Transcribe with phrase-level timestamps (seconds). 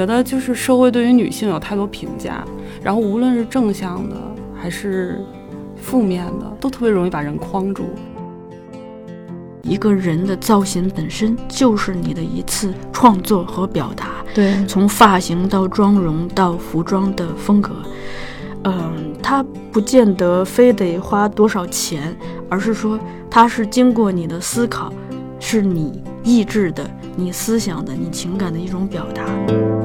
[0.00, 2.42] 觉得就是社会对于女性有太多评价，
[2.82, 4.16] 然后无论是正向的
[4.54, 5.22] 还是
[5.76, 7.84] 负面的，都特别容易把人框住。
[9.60, 17.76] 一个人的造型本身就是你的一次创作和表达，对，从发型到妆容到服装的风格，
[18.64, 22.16] 嗯，它不见得非得花多少钱，
[22.48, 24.90] 而是说它是经过你的思考，
[25.38, 29.79] 是你意志的、你思想的、你情感的一种表达。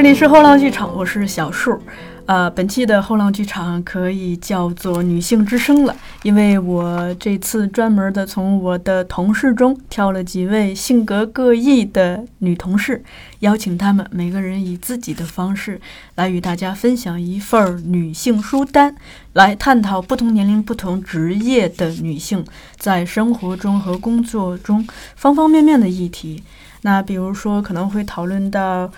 [0.00, 1.78] 这里是后浪剧场，我是小树。
[2.24, 13.04] 呃，本期的后浪剧场可以叫做女性之声了，因为我这次专门的从我的同事中挑了几位性格各异的女同事，
[13.40, 15.78] 邀请她们每个人以自己的方式
[16.14, 18.96] 来与大家分享一份女性书单，
[19.34, 22.42] 来探讨不同年龄、不同职业的女性
[22.78, 26.42] 在生活中和工作中方方面面的议题。
[26.80, 28.90] 那比如说，可能会讨论到。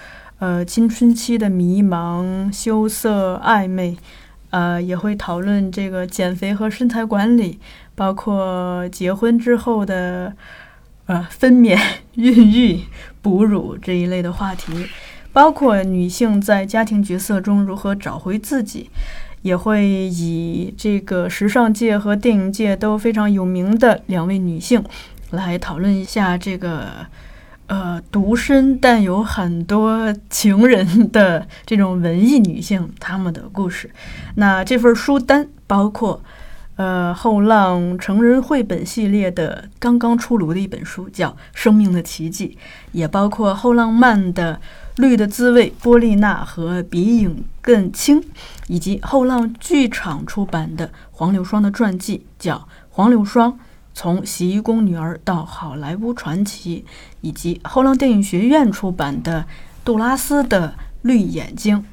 [0.43, 3.97] 呃，青春期的迷茫、羞涩、暧昧，
[4.51, 7.61] 呃，也会讨论这个减肥和身材管理，
[7.95, 10.35] 包括结婚之后的
[11.07, 11.79] 呃分娩、
[12.17, 12.81] 孕育、
[13.23, 14.73] 哺乳这一类的话题，
[15.33, 18.91] 包括女性在家庭角色中如何找回自己，
[19.43, 24.83] 也会以这个时尚界和电影界都非常有名的两位女性
[25.31, 27.07] 来讨论一下这个。
[27.69, 33.91] 呃，独身但有很多情人的这种文艺女性，她们的故事。
[34.35, 36.23] 那这份书单包括，
[36.77, 42.59] 呃，后浪成人绘本系列的刚刚出炉的一本书，叫《生命的奇迹》，
[42.93, 44.61] 也包括后浪漫的
[45.01, 48.23] 《绿的滋味》，波丽娜和鼻影更轻，
[48.67, 52.57] 以及后浪剧场出版的黄柳霜的传记，叫
[52.91, 53.53] 《黄柳霜》。
[53.95, 56.85] 从洗衣工女儿到好莱坞传奇，
[57.21, 59.45] 以及后浪电影学院出版的
[59.85, 61.85] 杜拉斯的绿眼睛，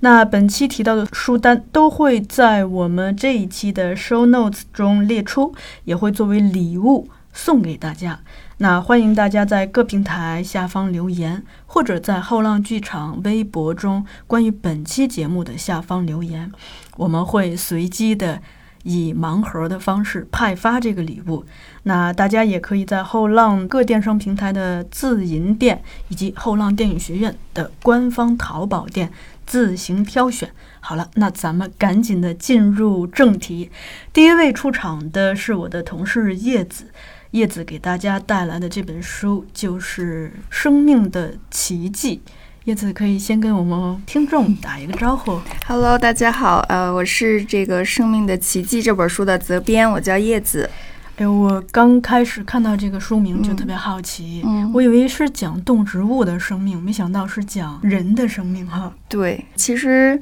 [0.00, 5.54] 那本期提到的书单都会在我们这一期的 show notes 中列出，
[5.84, 8.20] 也会作为礼物送给大家。
[8.58, 16.52] 那欢迎大家在各平台下方留言，或者在后浪剧场微博中关于本期节目的下方留言，
[16.96, 18.40] 我们会随机的。
[18.88, 21.44] 以盲盒的方式派发这个礼物，
[21.82, 29.12] 那大家也可以在后浪各电商平台的自营店以及后浪电影学院的官方淘宝店
[29.46, 30.50] 自行挑选。
[30.80, 33.70] 好了，那咱们赶紧的进入正题。
[34.10, 36.86] 第一位出场的是我的同事叶子，
[37.32, 42.22] 叶子给大家带来的这本书就是《生命的奇迹》。
[42.68, 45.40] 叶子可以先跟我们听众打一个招呼。
[45.66, 50.68] Hello，大家好，呃，我是这个《生命的奇迹》这本书的责编，我叫叶子。
[51.16, 58.92] 哎，我刚开始看到这个书名就特别好奇，我以为是讲动植物的生命，没想到是讲人的生命哈。
[59.08, 60.20] 对，其实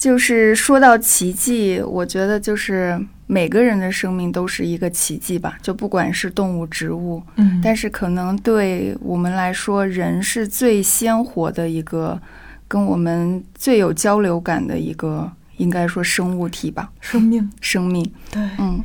[0.00, 2.98] 就是说到奇迹，我觉得就是。
[3.32, 12.20] 每个人的生命都是一个奇迹吧，就不管是动物、植物，嗯，但是可能对我们来说，人是最鲜活的一个，
[12.66, 18.82] 跟我们最有交流感的一个，应该说生物体吧，生命，生命，对，嗯，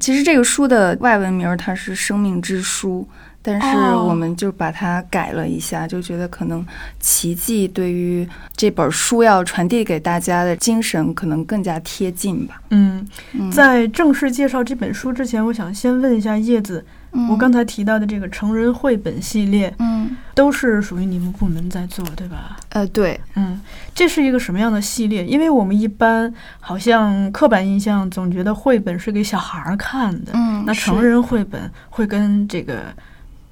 [0.00, 3.06] 其实这个书的外文名它是《生命之书》。
[3.48, 6.66] 但是我们就把它改了一下，就觉得可能
[6.98, 12.60] 奇迹对于这本书要传递给大家的精神可能更加贴近吧。
[12.70, 13.06] 嗯，
[13.52, 16.84] 在正式介绍这本书之前，我想先问一下叶子，
[17.30, 22.56] 我刚才提到的这个成人绘本系列，嗯，都是属于你们部门在做，对吧？
[22.70, 23.60] 呃，对，嗯，
[23.94, 25.24] 这是一个什么样的系列？
[25.24, 32.92] 因为我们一般好像刻板印象总觉得绘本是给小孩看的，嗯，那成人绘本会跟这个。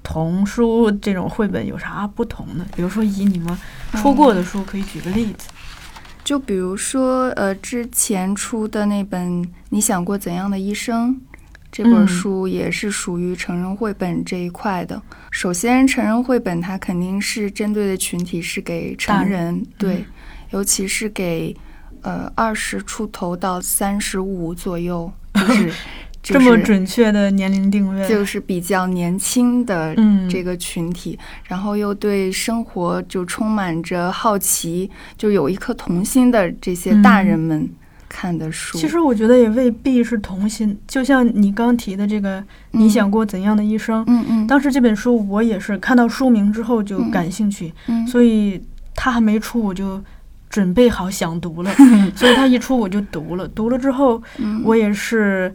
[0.05, 2.65] 童书这种绘本有啥不同呢？
[2.77, 3.59] 比如说，以你们
[3.95, 5.49] 出过的书，可以举个例子。
[6.23, 11.11] 就比如说，呃，之前出的那本《你想过怎样的一生》
[11.73, 15.03] 这本书，也是属于成人绘本这一块的。
[15.31, 20.05] 首先，成人绘本它肯定是针对的群体是给成人，对，
[20.50, 21.57] 尤其是给
[22.03, 25.73] 呃二十出头到三十五左右，就是。
[26.32, 29.94] 这么准确的年龄定位，就是比较年轻的
[30.29, 37.69] 这个群体，然后又对生活就充满着好奇，就有一颗童心的这些大人们
[38.09, 38.79] 看的书。
[38.79, 44.03] 其实我觉得也未必是童心，就像你刚提的这个，你想过怎样的一生？
[44.06, 44.47] 嗯嗯。
[44.47, 47.71] 当时这本书我也是看到书名之后就感兴趣，
[48.09, 48.59] 所以
[48.94, 50.03] 它还没出我就
[50.49, 51.71] 准备好想读了，
[52.17, 53.47] 所以他一出我就读了。
[53.49, 54.23] 读了之后，
[54.65, 55.55] 我也是。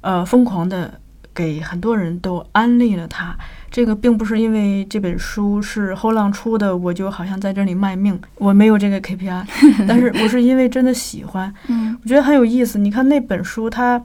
[0.00, 1.00] 呃，疯狂的
[1.34, 3.36] 给很多人都安利了他。
[3.70, 9.44] 这个并不是因为这本书是后浪出的，我就好像在这里卖命，我没有这个 KPI，
[9.86, 12.80] 但是我是因为真的喜欢，嗯我觉得很有意思。
[12.80, 14.02] 你看那本书，它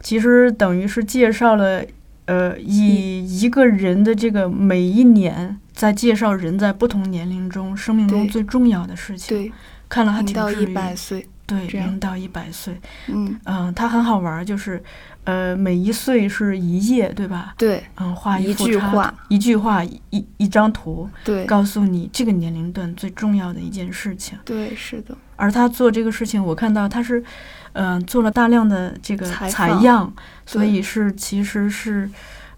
[0.00, 1.82] 其实等于是介绍了，
[2.26, 9.34] 呃，以一个人的这个每一年，在介绍人在不同年龄中生命中最重要的事情。
[9.34, 9.52] 对，
[9.88, 10.74] 看了还零到一挺治愈。
[10.74, 14.82] 百岁，对，零到一百岁，嗯，嗯，它很好玩儿，就是，
[15.28, 17.52] 呃，每一岁是一页，对吧？
[17.58, 24.38] 对嗯，画一句话，一句话，一一一张图，对告诉你这个年龄段最重要的一件事情。
[24.42, 27.22] 对，是的，而他做这个事情，我看到他是，
[27.74, 30.10] 嗯、做了大量的这个采样，
[30.46, 32.10] 所以是其实是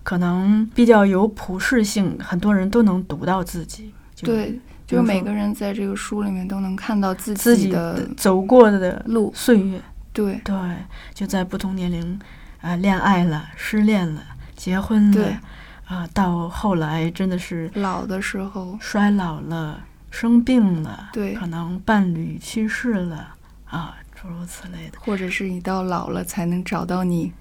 [0.05, 3.93] 可能比较有普适性，很多人都能读到自己。
[4.23, 9.83] 对，就是每个人在这个书里面都能看到自自己的的走过的路，岁月，
[10.13, 10.55] 对对，
[11.13, 12.17] 就在不同年龄，
[12.61, 14.23] 啊、恋爱了，失恋了，
[14.55, 15.41] 结婚对了，
[15.87, 23.35] 啊、到后来真的是老的时候，衰老了，生病了，对可能伴侣去世了，
[23.65, 24.99] 啊，诸如此类的。
[25.01, 27.33] 或者是你到老了才能找到你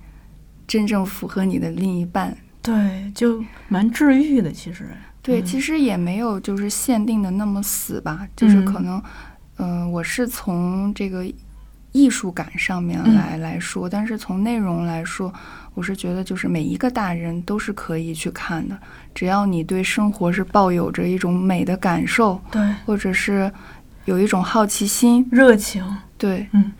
[0.65, 2.37] 真正符合你的另一半。
[2.61, 4.89] 对，就蛮治愈的，其实。
[5.21, 9.03] 对，嗯其实也没有就是限定的那么死吧，就是嗯可能，
[9.57, 11.25] 嗯、我是从这个
[11.91, 13.15] 艺术感上面嗯。
[13.15, 15.33] 来、来说，但是从内容来说，
[15.73, 18.77] 我是觉得就是每一个大人都是可以去看的，
[19.13, 23.51] 只要你对生活是抱有着一种美的感受，对，或者是
[24.05, 25.97] 有一种好奇心，热情。
[26.17, 26.47] 对。
[26.51, 26.71] 嗯。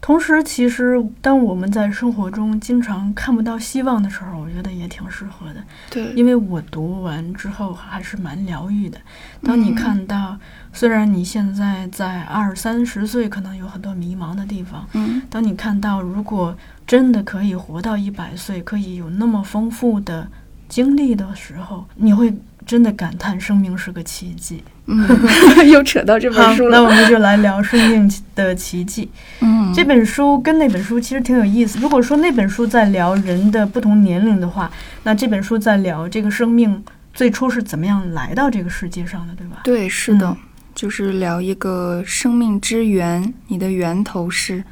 [0.00, 5.64] 同时，其实当我们在生活中经常看不到希望的时候，我觉得也挺适合的。
[5.88, 8.98] 对，因为我读完之后还是蛮疗愈的。
[9.42, 9.74] 当你嗯。
[9.74, 10.38] 看到，
[10.74, 16.54] 虽然你现在在二三十岁，可能有很多迷茫的地方，嗯，当你看到如果
[16.86, 20.26] 真的可以活到一百岁，可以有那么丰富的
[20.68, 22.34] 经历的时候，你会
[22.66, 24.62] 真的感叹生命是个奇迹。
[24.86, 25.08] 嗯，
[25.70, 29.06] 又扯到这本书，了，那我们就来聊《生命的奇迹》
[29.40, 31.78] 嗯，这本书跟那本书其实挺有意思。
[31.78, 34.70] 如果说那本书在聊人的不同年龄的话，
[35.04, 36.84] 那这本书在聊这个生命
[37.14, 39.60] 最初是怎么样来到这个世界上的，对吧？
[39.64, 40.36] 对，是的，嗯
[40.74, 44.64] 就是聊一个生命之源，你的源头是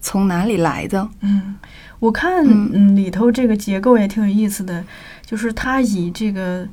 [0.00, 1.08] 从哪里来的？
[1.20, 1.56] 嗯，
[1.98, 2.44] 我看
[2.96, 4.84] 里头这个结构也挺有意思的，
[5.24, 6.66] 就是它以这个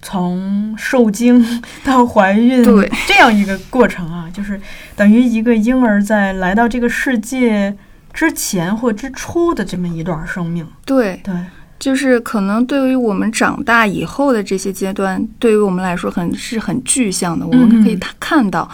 [0.00, 4.58] 从受精到怀孕对 这样一个过程啊，就是
[4.96, 7.76] 等于一个婴儿在来到这个世界
[8.12, 10.66] 之前或之初的这么一段生命。
[10.86, 11.34] 对，对，
[11.80, 18.70] 就是可能对于我们长大以后的这些阶段，对于我们来说很是很具象的，我们可以嗯看到。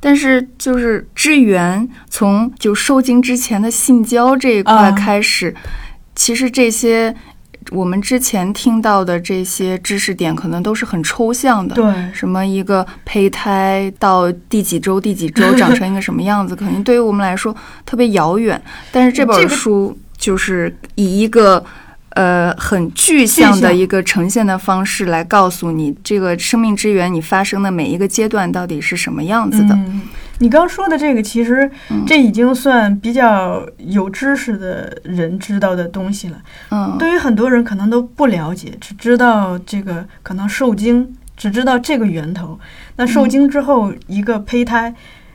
[0.00, 5.54] 但是就是支援从就受精之前的性交这一块啊开始，
[6.14, 7.12] 其实这些
[7.72, 11.74] 我们之前听到的这些知识点，可能都是很抽象的。
[11.74, 17.54] 对，什么一个胚胎到第几周、第几周 长成一个什么样子，可能对于我们来说
[17.84, 18.60] 特别遥远。
[18.92, 21.64] 但是这本书就是以一个
[22.18, 29.74] 呃很具象的一个呈现的方式来告诉你，这个生命之源你发生的每一个阶段到底是什么样子的。
[29.76, 30.02] 嗯，
[30.40, 36.36] 你刚说的这个，其实嗯这已经算比较有知识的人知道的东西了。
[36.70, 42.58] 嗯，对于很多人可能都不了解，只知道这个可能受精，只知道这个源头。
[42.96, 44.92] 那受精之后，一个胚胎，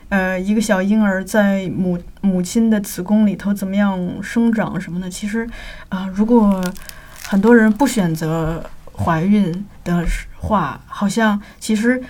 [0.08, 5.48] 呃，一个小婴儿在母母亲的子宫里头怎么样生长什么的，其实
[5.88, 6.62] 啊、如果
[7.22, 10.04] 很多人不选择怀孕的
[10.38, 12.02] 话，好像其实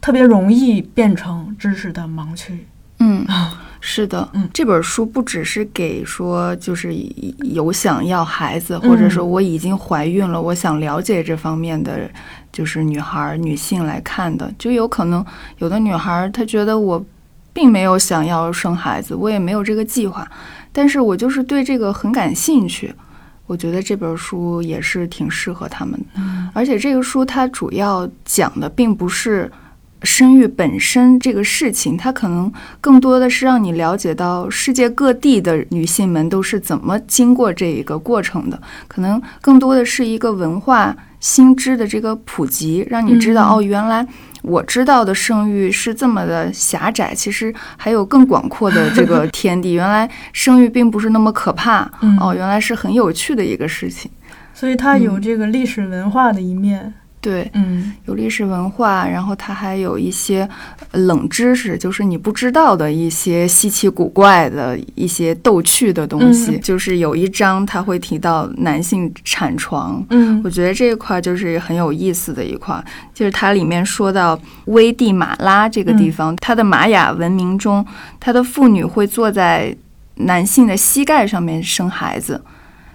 [0.00, 2.66] 特别容易变成知识的盲区。
[2.98, 6.94] 嗯，啊，是的，嗯这本书不只是给说就是
[7.38, 12.10] 有想要孩子，或者说嗯我已经怀孕了，我想了解这方面的，
[12.52, 15.24] 就是女孩儿、女性来看的，就有可能
[15.58, 17.02] 有的女孩儿她觉得我
[17.60, 20.26] 并没有想要生孩子，我也没有这个计划，
[20.72, 22.90] 但是我就是对这个很感兴趣。
[23.46, 29.50] 我觉得这本书也是挺适合他们的，嗯而且这个书它主要讲的并不是
[30.02, 44.06] 生育本身这个事情，它可能更多的是让你了解到世界各地的女性们都是怎么经过这一个过程的，可能更多的是一个文化新知的这个普及，让你知道、嗯哦，原来
[44.42, 49.72] 我知道的生育是这么的狭窄，其实还有更广阔的这个天地。
[49.76, 54.10] 原来生育并不是那么可怕，嗯哦，原来是很有趣的一个事情。
[54.54, 60.48] 所以它有嗯这个历史文化的一面，对，嗯有历史文化，然后它还有一些
[60.92, 66.52] 冷知识，就是你不知道的一些稀奇古怪的一些逗趣的东西。
[66.52, 77.84] 嗯就是有一章他会提到男性产床，嗯我觉得这一块就是很有意思的一块，就是它里面说到危地马拉这个地方，它的玛雅文明中，
[78.18, 79.76] 它的妇女会坐在
[80.14, 82.40] 男性的膝盖上面生孩子。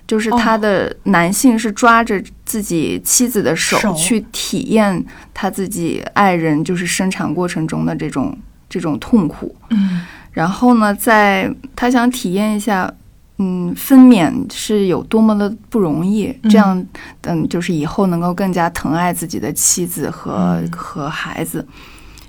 [0.07, 8.37] 就是他的男性是抓着自己妻子的手手去体验他自己爱人就是生产过程中的这种
[8.69, 12.93] 这种痛苦，嗯然后呢，在他想体验一下，
[13.37, 16.85] 嗯，分娩是有多么的不容易，嗯这样，
[17.21, 21.65] 嗯，就是以后能够更加疼爱自己的妻子和、嗯和孩子。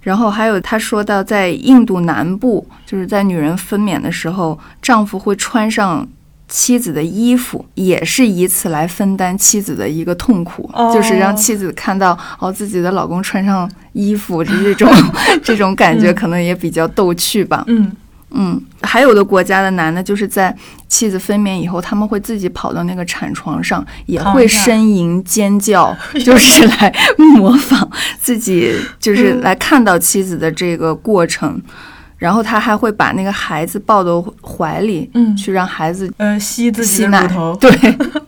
[0.02, 6.06] 然后还有他说到，在印度南部，就是在女人分娩的时候，丈夫会穿上。
[6.48, 10.92] 妻子的衣服也是以此来分担妻子的一个痛苦，哦。
[10.94, 14.88] 就是让妻子看到哦自己的老公穿上衣服这种
[15.42, 16.14] 这种感觉，嗯。
[16.14, 17.64] 可能也比较逗趣吧。
[17.66, 17.90] 嗯。
[18.30, 20.54] 嗯，还有的国家的男的，就是在
[20.88, 27.88] 妻子分娩以后，他们会自己跑到那个产床上，也会呻吟尖叫，就是来模仿
[28.20, 29.40] 自己，就是嗯。
[29.42, 31.60] 来看到妻子的这个过程。
[32.18, 35.36] 然后他还会把那个孩子抱到怀里，嗯。
[35.36, 37.56] 去让孩子呃，吸自己乳头。
[37.60, 37.70] 对，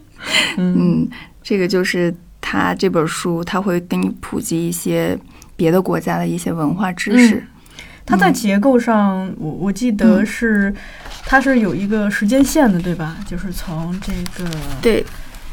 [0.59, 0.77] 嗯。
[0.79, 1.09] 嗯，
[1.43, 5.19] 这个就是他这本书，他会给你普及一些
[5.57, 7.43] 别的国家的一些文化知识。
[8.05, 10.27] 它在结构上，我我记得嗯。
[10.27, 10.75] 是，
[11.27, 13.17] 它是有一个时间线的，对吧？
[13.27, 15.05] 就是从这个对，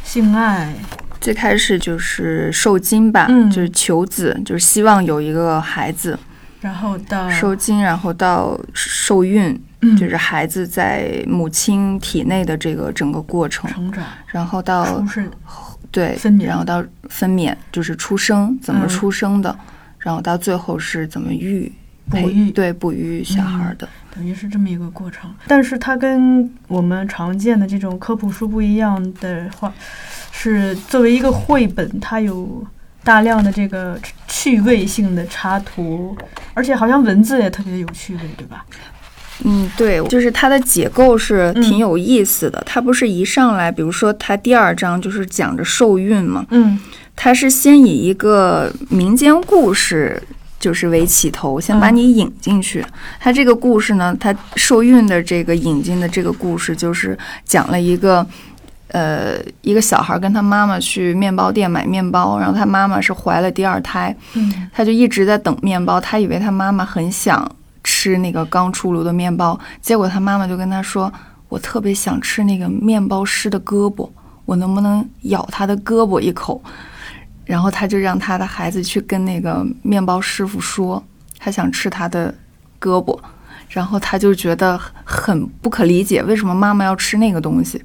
[0.05, 0.73] 性爱，
[1.19, 3.49] 最开始就是受精吧，嗯。
[3.49, 6.17] 就是求子，就是希望有一个孩子
[6.65, 9.95] 然后到受精，然后到受孕，嗯。
[9.95, 14.83] 就是孩子在母亲体内的这个整个过程，成长、然后到，
[15.91, 16.47] 对分娩。
[16.47, 18.89] 然后到分娩就是出生怎么嗯。
[18.89, 19.55] 出生的，
[19.99, 21.71] 然后到最后是怎么育
[22.09, 22.49] 培哺育。
[22.49, 25.31] 对哺育小孩的，等于是这么一个过程。
[25.45, 29.71] 但是它跟我们常见的这种科普书不一样的话，
[30.31, 32.65] 是作为一个绘本，它有
[33.03, 33.99] 大量的这个
[34.45, 36.15] 趣味性的插图，
[36.53, 38.63] 而且好像文字也特别有趣味，对吧？
[39.43, 42.61] 嗯，对，就是它的结构是嗯挺有意思的。
[42.63, 46.79] 它不是一上来，比如说它第二章就是讲着受孕嘛，嗯
[47.15, 50.21] 它是先以一个民间故事。
[50.57, 52.83] 就是为起头，先把嗯你引进去。
[53.19, 58.25] 它这个故事呢，它受孕的这个引进的这个故事，就是讲了一个，
[58.95, 67.45] 呃，一个小孩跟他妈妈去面包店买面包，然后他妈妈是怀了第二胎，嗯他就一直在等面包，他以为他妈妈很想
[67.83, 71.11] 吃那个刚出炉的面包，结果他妈妈就跟他说
[71.49, 74.09] ：“我特别想吃那个面包师的胳膊，
[74.45, 76.63] 我能不能咬他的胳膊一口？”
[77.43, 81.03] 然后他就让他的孩子去跟那个面包师傅说，
[81.37, 82.33] 他想吃他的
[82.79, 83.19] 胳膊，
[83.67, 87.83] 然后他就觉得很不可理解，为什么妈妈要吃那个东西。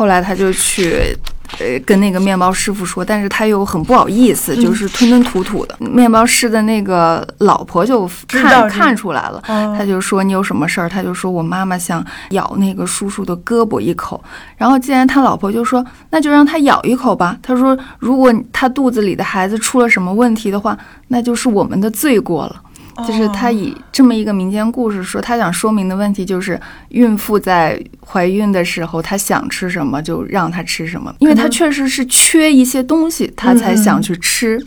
[0.00, 1.14] 后来他就去，
[1.58, 5.76] 呃，跟那个面包师傅说，但是他又很不好意思，嗯就是吞吞吐吐的。
[5.78, 10.88] 面包师的那个老婆就看看出来了，哦他就说你有什么事儿？
[10.88, 14.24] 他就说我妈妈想咬那个叔叔的胳膊一口。
[14.56, 17.36] 然后既然他老婆就说那就让他咬一口吧。
[17.42, 20.74] 他说如果他肚子里的孩子出了什么问题的话，
[21.08, 22.56] 那就是我们的罪过了。
[23.06, 34.64] 就是他哦以这么一个民间故事说，他想说明的问题就是，孕妇在怀孕的时候，她想吃什么就让她吃什么，因为她确实是缺一些东西，她才想去吃。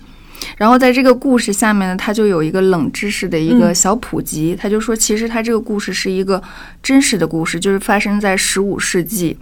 [0.57, 3.75] 然后在这个故事下面呢，他就有一个冷知识的一个嗯。
[3.75, 6.41] 小普及，他就说，其实他这个故事是一个
[6.81, 9.37] 真实的故事，就是发生在十五世纪。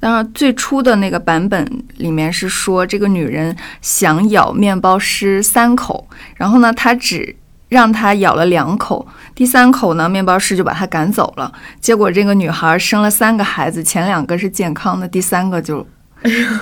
[0.00, 7.36] 当然，最初的那个版本里面是说，这个女人想咬面包师三口，然后呢，她只
[7.68, 11.52] 让他咬了两口，第三口呢，面包师就把他赶走了。
[11.80, 15.86] 结果这个女孩生了三个孩子，前两个是健康的，第三个就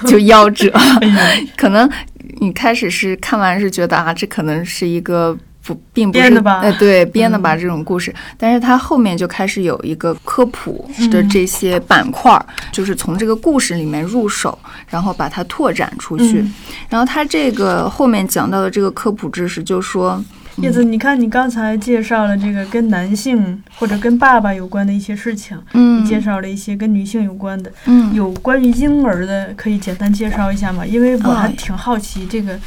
[0.07, 0.73] 就夭折。
[1.57, 1.89] 可能
[2.41, 6.61] 你开始是看完是觉得啊，这可能是一个不并不是编的吧。
[6.61, 7.59] 呃，对，编的吧、嗯。
[7.61, 14.59] 这种故事，但是它后面就开始有一个科普的嗯这些板块儿，就是从这个故事里面入手，
[14.89, 16.41] 然后把它拓展出去。
[16.41, 16.55] 嗯。
[16.89, 20.23] 然后它这个后面讲到的这个科普知识，就说
[20.57, 30.87] 叶子，你看你刚才介绍了这个跟男性或者跟爸爸有关的一些事情，嗯你介绍了一些跟女性有关的，嗯有关于婴儿的，可以简单介绍一下吗？
[30.87, 32.59] 因为我还哎挺好奇这个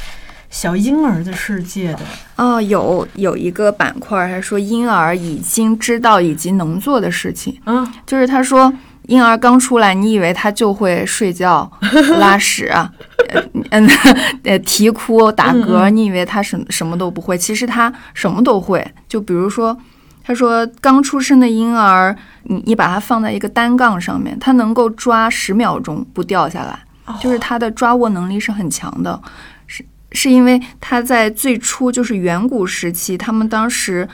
[0.50, 2.00] 小婴儿的世界的。
[2.36, 7.58] 哦，有有一个板块儿，他说婴儿已经知道以及能做的事情。
[7.66, 8.72] 嗯，就是他说
[9.06, 11.70] 婴儿刚出来，你以为他就会睡觉、
[12.20, 12.72] 拉屎
[13.70, 13.88] 嗯，
[14.44, 18.86] 呃，啼哭打嗝，你以为他什什么都不会，其实他什么都会。
[19.08, 19.76] 就比如说，
[20.22, 26.78] 他说刚出生的婴儿，你你把它放在一个单杠上面，它能够抓十秒钟不掉下来，
[27.20, 29.20] 就是它的抓握能力是很强的。
[29.66, 34.08] 是是因为他在最初就是远古时期，他们当时。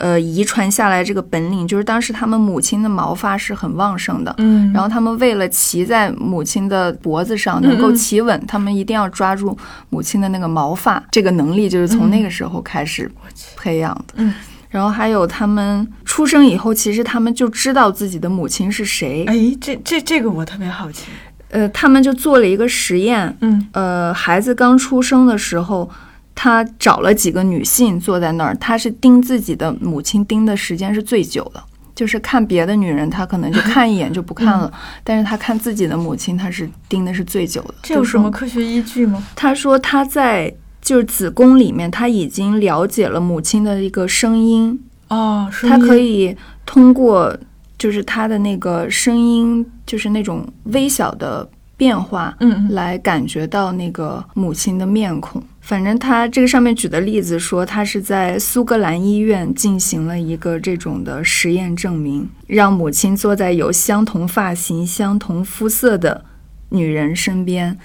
[0.00, 9.54] 呃，遗传下来这个本领，就是当时他们母亲的毛发是很旺盛的，嗯，然后他们为了骑在母亲的脖子上能够骑稳，他们一定要抓住
[9.90, 13.10] 母亲的那个毛发，这个能力就是从那个时候开始
[13.58, 14.14] 培养的。
[14.16, 14.32] 嗯，
[14.70, 19.26] 然后还有他们出生以后，其实他们就知道自己的母亲是谁。
[19.26, 21.10] 哎，这这这个我特别好奇。
[21.50, 25.90] 呃，他们就做了一个实验，嗯呃，孩子刚出生的时候。
[26.34, 31.62] 他找了几个女性坐在那儿，他是盯自己的母亲盯的时间是最久的，
[31.94, 34.72] 就是看别的女人，他可能就看一眼就不看了，
[35.04, 37.74] 但是他看自己的母亲，他是盯的是最久的。
[37.82, 39.22] 这有什么科学依据吗？
[39.36, 46.34] 他说他在就是子宫里面，他已经了解了母亲的一个声音，哦，他可以
[46.64, 47.36] 通过
[47.78, 51.46] 就是他的那个声音，就是那种微小的
[51.80, 55.42] 变化，嗯嗯来感觉到那个母亲的面孔。
[55.62, 66.22] 反正他这个上面举的例子说，他是在苏格兰医院进行了一个这种的实验证明，让母亲坐在有相同发型、相同肤色的
[66.68, 67.78] 女人身边，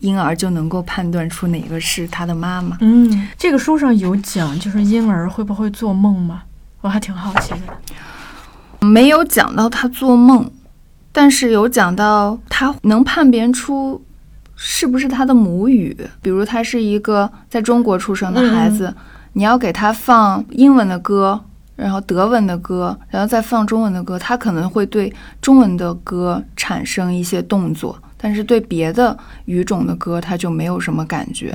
[0.00, 2.76] 婴儿就能够判断出哪个是他的妈妈。
[2.80, 6.42] 嗯，这个书上有讲，就是婴儿会不会做梦吗？
[6.80, 7.60] 我还挺好奇的。
[8.80, 10.50] 没有讲到他做梦，
[11.18, 14.00] 但是有讲到他能判别出
[14.54, 15.96] 是不是他的母语。
[16.22, 18.94] 比如他是一个在中国出生的孩子，
[19.32, 21.40] 你要给他放英文的歌，
[21.74, 31.52] 然后德文的歌，然后再放中文的歌，他可能会对中文的歌产生一些动作，但是对别的语种的歌他就没有什么感觉。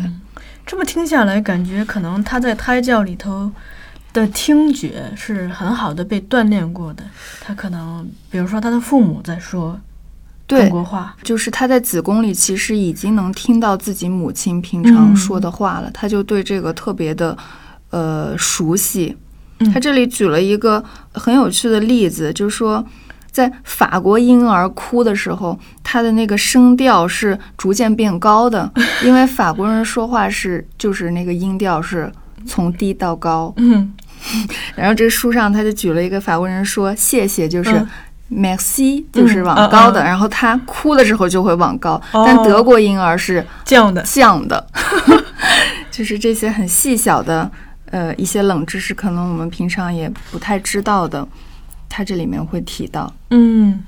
[0.65, 3.49] 这么听下来，感觉可能他在胎教里头
[4.13, 7.03] 的听觉是很好的被锻炼过的。
[7.41, 9.71] 他可能，比如说他的父母在说
[10.47, 17.37] 中对，国话，就是他在子宫里其实已经能听到自己母亲平常说的话了，他就对这个特别的
[17.89, 19.17] 呃熟悉。
[19.59, 22.85] 嗯他这里举了一个很有趣的例子，就是说。
[23.31, 28.71] 在法国婴儿哭的时候，他的那个声调是逐渐变高的，
[29.03, 32.11] 因为法国人说话是就是那个音调是
[32.45, 33.51] 从低到高。
[33.57, 33.91] 嗯
[34.75, 37.87] 然后这书上他就举了一个法国人说谢谢就是嗯。
[38.31, 40.03] merci 就是往高的，嗯。
[40.03, 42.23] 嗯然后他哭的时候就会往高，哦。
[42.25, 44.65] 但德国婴儿是这样的，降的，
[45.91, 47.51] 就是这些很细小的
[47.91, 51.27] 呃一些冷知识，可能我们平常也不太知道的，
[51.87, 53.13] 它这里面会提到。
[53.29, 53.83] 嗯。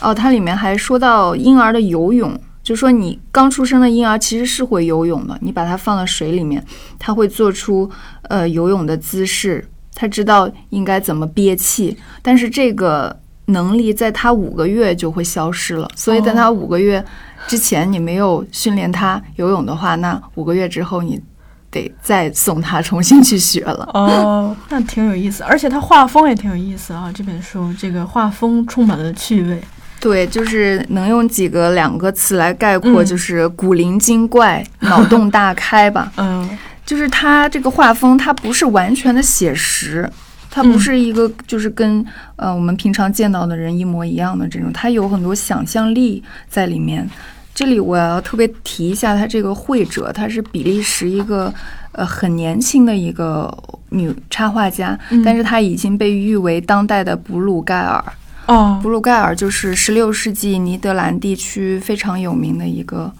[0.00, 6.64] 哦，它里面还说到婴儿的游泳，就说你刚出生的婴儿其实是会游泳的，你把它放到水里面，
[7.00, 7.90] 它会做出
[8.24, 9.66] 呃游泳的姿势，
[10.00, 13.14] 它知道应该怎么憋气，但是这个
[13.46, 17.04] 能力在他五个月就会消失了，所以在他五个月
[17.48, 21.20] 之前你没有训练他游泳的话，那五个月之后你
[21.68, 23.90] 得再送他重新去学了。
[23.92, 27.10] 哦， 那挺有意思，而且他画风也挺有意思啊。
[27.12, 29.60] 这本书这个画风充满了趣味。
[30.00, 36.12] 对，就是能用几个两个词来概括，嗯就是古灵精怪、脑洞大开吧。
[36.18, 36.48] 嗯
[36.88, 40.10] 就是它这个画风，它不是完全的写实，
[40.50, 42.02] 它不嗯是一个就是跟
[42.36, 47.06] 呃我们平常见到的人一模一样的这种，它有很多想象力在里面。
[47.54, 51.52] 这里我要特别提一下，它这个绘者，她是比利时一个
[51.92, 53.52] 呃很年轻的一个
[53.90, 58.02] 女插画家，嗯但是她已经被誉为当代的布鲁盖尔。
[58.46, 63.12] 哦布鲁盖尔就是十六世纪尼德兰地区非常有名的一个、呃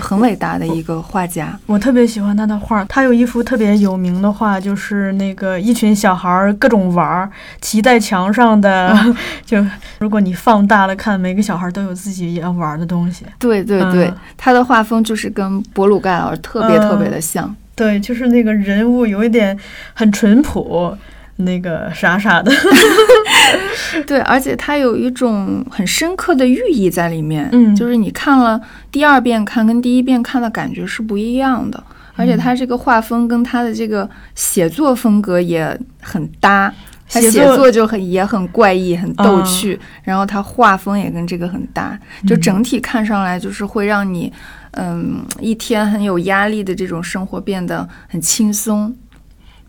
[0.00, 1.58] 很伟大的一个画家。
[1.66, 8.96] 我特别喜欢他的画，他有一幅特别有名的画，就是那个一群小孩儿各种玩儿，骑在墙上的。
[9.44, 9.64] 就
[9.98, 13.24] 如果你放大了看，每个小孩都有自己要玩的东西。
[13.38, 17.54] 对对对，嗯他的画风就是跟博鲁盖尔特别嗯特别的像。
[17.74, 19.56] 对，就是那个人物有一点
[19.92, 20.96] 很淳朴，
[21.36, 22.50] 那个傻傻的。
[24.06, 27.48] 对，而且它有一种很深刻的寓意在里面。
[27.52, 31.82] 嗯就是你看了第二遍看跟第一遍看的感觉是不一样的，
[32.16, 36.72] 而且它这个画风跟它的这个写作风格也很搭。
[37.08, 41.96] 他写作就很也很怪异，很逗嗯趣，然后他画风也跟这个很搭，
[42.26, 44.32] 就嗯整体看上来就是会让你，
[44.72, 48.92] 嗯，一天很有压力的这种生活变得很轻松。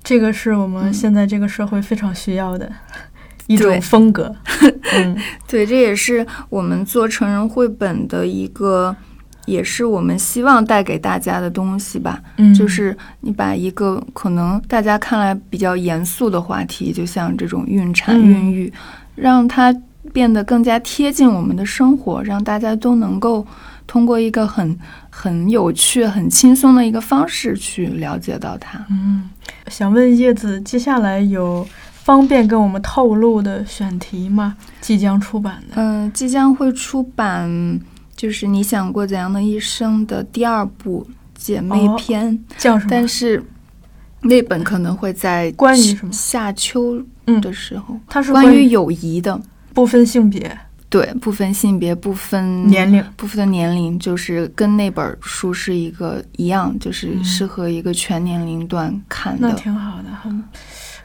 [0.07, 2.71] 这个是我们嗯现在这个社会非常需要的
[3.47, 4.33] 一种风格。
[4.95, 5.17] 嗯
[5.49, 8.95] 对，这也是我们做成人绘本的一个
[9.45, 12.21] 也是我们希望带给大家的东西吧。
[12.37, 18.73] 嗯，就是你把一个可能大家看来比较严肃的话题，就像这种孕产、嗯孕育，
[19.15, 19.75] 让它
[20.13, 23.45] 变得更加贴近我们的生活，让大家都能够
[23.85, 24.77] 通过一个很
[25.09, 28.85] 很有趣、很轻松的一个方式去了解到它。
[28.89, 29.29] 嗯，
[29.69, 31.67] 想问叶子，接下来有
[32.03, 34.55] 方便跟我们透露的选题吗？
[34.81, 35.75] 即将出版的。
[35.75, 37.79] 嗯、即将会出版
[38.15, 42.89] 就是你想过怎样的一生的第二部姐妹哦篇，叫什么？
[42.89, 43.43] 但是
[44.21, 49.39] 那本可能会在关于什么夏秋嗯的时候，它是关于友谊的。
[49.73, 50.57] 不分性别、
[50.89, 53.03] 对，不分性别，不分年龄。
[53.17, 59.53] 不分年龄，就是跟那本书是一个一样，就是嗯适合一个全年龄段看的那。
[59.53, 60.41] 挺好的，很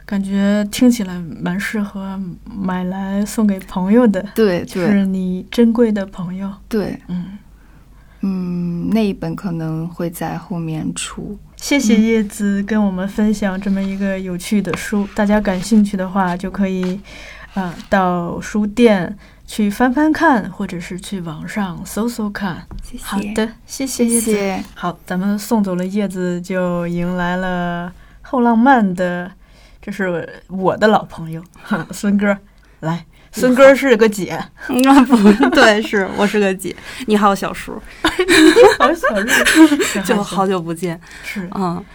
[0.05, 6.49] 感觉听起来蛮适合买来送给朋友的，对对是你珍贵的朋友。
[6.69, 7.37] 对，嗯，
[8.21, 11.37] 嗯，那一本可能会在后面出。
[11.57, 16.99] 谢谢叶子跟我们分享这么一个有趣的书，大家感兴趣的话就可以
[17.53, 19.17] 啊、到书店
[19.53, 22.65] 去翻翻看，或者是去网上搜搜看。
[22.81, 24.31] 谢谢，好的，谢谢谢叶子。
[24.31, 24.63] 谢。
[24.73, 29.29] 好，咱们送走了叶子，就迎来了后浪漫的，
[29.79, 31.39] 这是我的老朋友
[31.93, 32.35] 孙哥。
[32.79, 34.49] 来，孙哥是个姐，啊
[35.07, 35.15] 不
[35.51, 36.75] 对，是我是个姐。
[37.05, 37.79] 你好，小叔，
[38.79, 40.99] 好 小叔，就好久不见。
[41.23, 41.85] 是嗯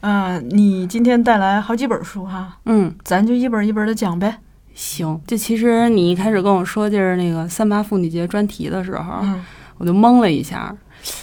[0.00, 4.38] 嗯、你今天带来好几本书哈，嗯，咱就一本一本的讲呗。
[4.74, 5.20] 行。
[5.26, 9.44] 就其实你一开始跟我说就是那个三八妇女节专题的时候，嗯
[9.78, 10.72] 我就懵了一下，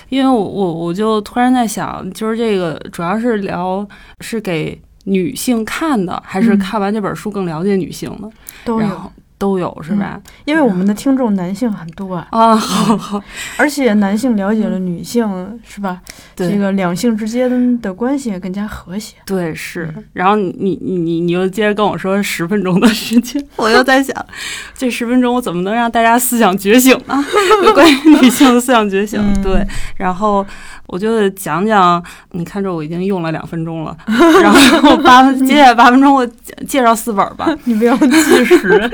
[0.10, 3.88] 因为我我我就突然在想，就是这个主要是聊
[4.20, 8.30] 是给女性看的，还是嗯看完这本书更了解女性的？
[8.66, 10.22] 都有，然后都有是吧？
[10.46, 13.24] 因为我们的听众男性很多啊，啊，好好，
[13.58, 15.26] 而且男性了解了女性，
[15.66, 16.00] 是吧？
[16.36, 19.16] 对这个两性之间的关系也更加和谐。
[19.26, 19.92] 对是。
[20.14, 24.14] 然后你你你你你又接着跟我说十分钟的时间， 我又在想，
[24.78, 27.26] 这十分钟我怎么能让大家思想觉醒呢？
[27.64, 29.66] 有 关于女性的思想觉醒，嗯对。
[29.96, 30.46] 然后
[30.86, 33.96] 我就讲讲，你看着我已经用了两分钟了，
[34.42, 36.28] 然后我八接下来八分钟我
[36.68, 37.48] 介绍四本吧。
[37.64, 38.92] 你不要计时。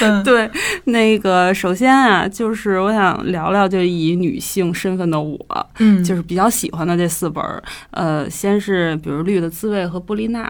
[0.00, 0.50] 嗯，对，
[0.84, 5.38] 那个首先啊，就是我想聊聊，就以女性身份的我，
[5.78, 7.62] 嗯，就是比较喜欢的这四本儿。
[7.90, 10.44] 呃，先是比如《绿的滋味》和《波丽娜》，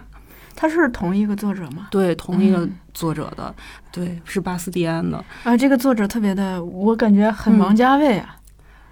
[0.55, 1.89] 它是同一个作者吗？
[1.91, 3.55] 对，同一个嗯作者的，
[3.91, 8.37] 对，是巴斯蒂安的，啊，这个作者特别的，我感觉很嗯王家卫啊，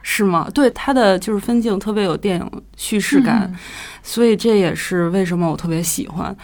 [0.02, 0.48] 是吗？
[0.54, 3.58] 对，他的就是分镜特别有电影叙事感，嗯
[4.02, 6.34] 所以这也是为什么我特别喜欢。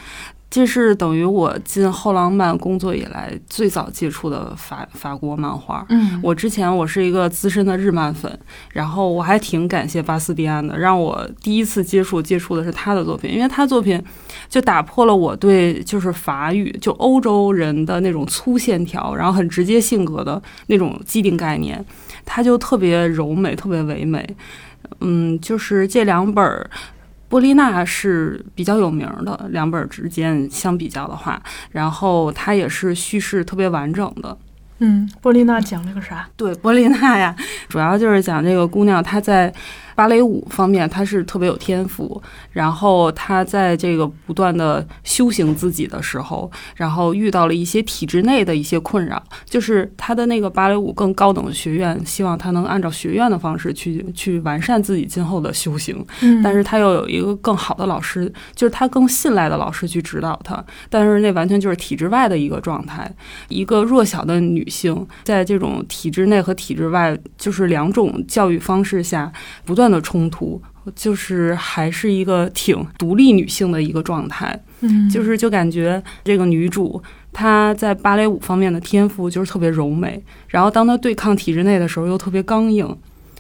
[0.49, 5.85] 这是等于我进后浪漫工作以来最早接触的法法国漫画。
[5.89, 8.39] 嗯，我之前我是一个资深的日漫粉，
[8.73, 14.03] 然后我还挺感谢巴斯蒂安的，让我第一次接触接触的是他的作品，因为他作品
[14.49, 21.85] 就打破了我对就是法语就欧洲人的那种粗线条，然后很直接性格的那种既定概念，
[22.25, 24.25] 他就特别柔美，特别唯美。
[25.01, 26.71] 嗯，就是这两本儿。
[27.29, 34.37] 波丽娜是比较有名的，两本儿之间相比较的话，然后它也是叙事特别完整的，
[34.79, 36.29] 嗯，波丽娜讲了个啥？
[36.37, 37.35] 对，波丽娜呀，
[37.69, 39.53] 主要就是讲这个姑娘她在
[39.97, 63.11] 芭蕾舞方面她是特别有天赋，然后她在这个不断的修行自己的时候，然后遇到了一些体制内的一些困扰，就是她的那个芭蕾舞更高等的学院希望她能按照学院的方式去去完善自己今后的修行，嗯但是他又有一个更好的老师，就是他更信赖的老师去指导他，但是那完全就是体制外的一个状态。
[63.49, 69.33] 一个弱小的女性在这种体制内和体制外，就是两种教育方式下
[69.65, 70.61] 不断的冲突，
[70.94, 74.59] 就是还是一个挺独立女性的一个状态。
[74.81, 82.87] 嗯，就是就感觉这个女主她在芭蕾舞方面的天赋就是特别柔美，然后当她对抗体制内的时候又特别刚硬。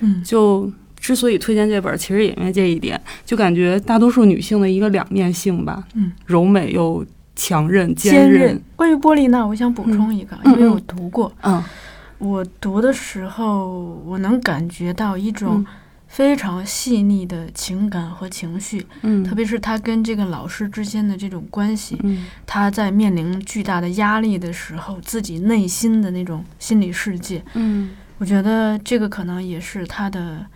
[0.00, 7.04] 嗯就之所以推荐这本，其实也因为这一点，就感觉大多数女性的一个两面性吧，嗯，柔美又
[7.34, 8.62] 强韧、坚韧韧。。
[8.74, 11.62] 关于波丽娜，我想补充一个，嗯因为我读过，嗯
[12.18, 15.66] 我读的时候，我能感觉到一种嗯
[16.08, 22.26] 非常细腻的情感和情绪，嗯，特别是他跟这个老师之间的这种关系，嗯。
[22.46, 27.90] 他在面临巨大的压力的时候，自己内心的那种心理世界，嗯。
[28.18, 30.46] 我觉得这个可能也是他的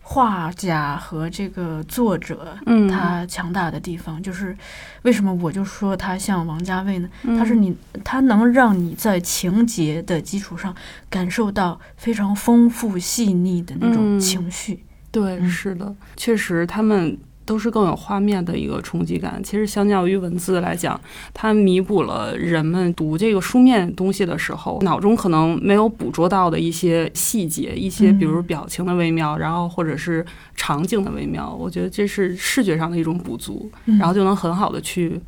[0.00, 4.56] 画家和这个作者嗯，他强大的地方，就是
[5.02, 7.08] 为什么我就说他像王家卫呢？
[7.22, 7.38] 嗯。
[7.38, 10.74] 他是你，他能让你在情节的基础上
[11.08, 14.18] 感受到非常丰富细腻的那种嗯。
[14.18, 14.82] 情绪。
[15.10, 19.40] 对，嗯是的，确实他们都是更有画面的一个冲击感。
[19.42, 21.00] 其实相较于文字来讲，
[21.32, 31.54] 它弥补了人们读这个书面东西的时候，脑中可能没有捕捉到的一些细节，一些比如嗯表情的微妙，然后或者是场景的微妙。
[31.54, 35.20] 我觉得这是视觉上的一种补足，嗯然后就能很好的去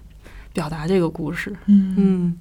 [0.52, 1.54] 表达这个故事。
[1.66, 2.38] 嗯，嗯，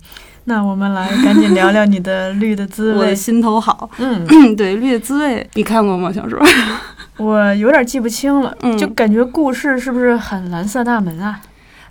[0.49, 3.11] 那我们来赶紧聊聊你的《绿的滋味我的》。
[3.15, 3.89] 心头好。
[3.97, 6.09] 嗯， 对，《绿的滋味》你看过吗？
[6.11, 6.39] 小说？
[7.17, 11.41] 我有点记不清了，嗯就感觉故事是不是很蓝色大门啊？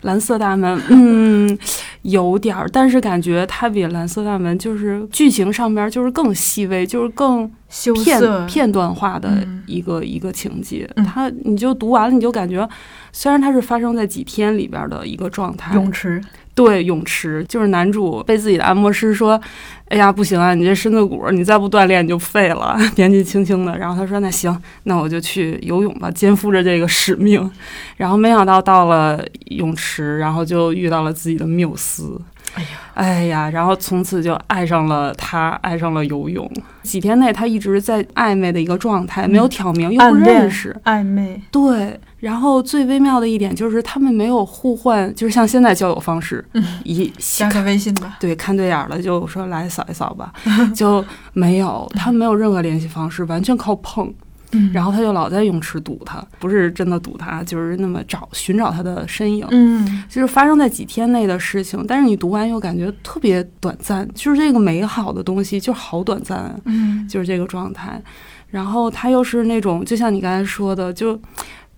[0.03, 1.59] 蓝色大门，嗯，
[2.03, 10.89] 有点儿，但是感觉它比蓝色大门就是剧情上边就是更细微，就是更羞片涩，片段化的嗯一个、一个情节。
[10.97, 12.67] 嗯它你就读完了，你就感觉
[13.13, 16.23] 虽然它是发生在几天里边的一个状态，泳池，
[16.57, 19.39] 对泳池，就是男主被自己的按摩师说
[19.89, 22.77] ：“哎呀，不行啊，你这身子骨，你再不锻炼你就废了。
[22.97, 27.49] ”年纪轻轻的，然后他说：“那行，那我就去游泳吧，肩负着这个使命。”
[27.99, 32.19] 然后没想到到了泳池，然后就遇到了自己的缪斯。
[32.57, 36.51] 哎呀，哎呀，然后从此就爱上了他，爱上了游泳。
[36.83, 40.75] 几天内，他一直在暧昧的一个状态，没有挑明，又不认识。
[40.85, 48.17] 暧昧，对，然后最微妙的一点就是他们没有互换，就是像现在交友方式，嗯一加个微信吧。
[48.19, 50.33] 对看对眼儿了就说来扫一扫吧，
[50.75, 54.13] 就没有，他没有任何联系方式，完全靠碰。
[54.53, 59.47] 嗯然后他就老在泳池堵他，不是真的堵他，就是那么找寻找他的身影。
[59.51, 66.55] 嗯就是发生在几天内的事情，但是你读完又感觉特别短暂，就是这个美好的东西就好短暂啊。
[66.65, 68.01] 嗯就是这个状态。
[68.49, 71.21] 然后他又是那种，就像你刚才说的，就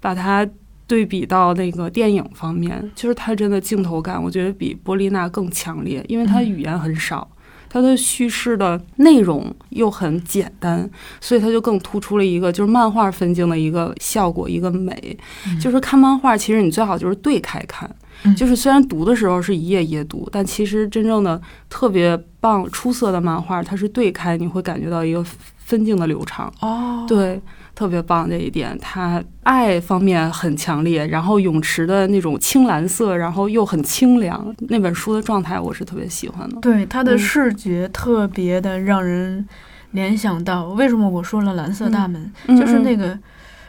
[0.00, 0.46] 把它
[0.86, 7.26] 对比到那个电影方面，就是他真的镜头感，我觉得比波丽娜更强烈，因为他语言很少。
[7.68, 10.88] 它的叙事的内容又很简单，
[11.20, 15.16] 所以它就更突出了一个就是漫画分镜的一个效果，一个美。
[15.60, 17.88] 就是看漫画，其实你最好就是对开看，
[18.24, 25.24] 嗯就是虽然读的时候是一页一页读，但其实真正的特别棒、出色的漫画，它是对开，你会感觉到一个
[25.58, 26.52] 分镜的流畅。
[26.60, 27.40] 哦，对，
[27.78, 36.60] 特别棒这一点，它爱方面很强烈，然后泳池的那种青蓝色，然后又很清凉，那本书的状态我是特别喜欢的。
[36.60, 39.46] 对它的嗯视觉特别的让人
[39.92, 43.16] 联想到，为什么我说了蓝色大门，就是那个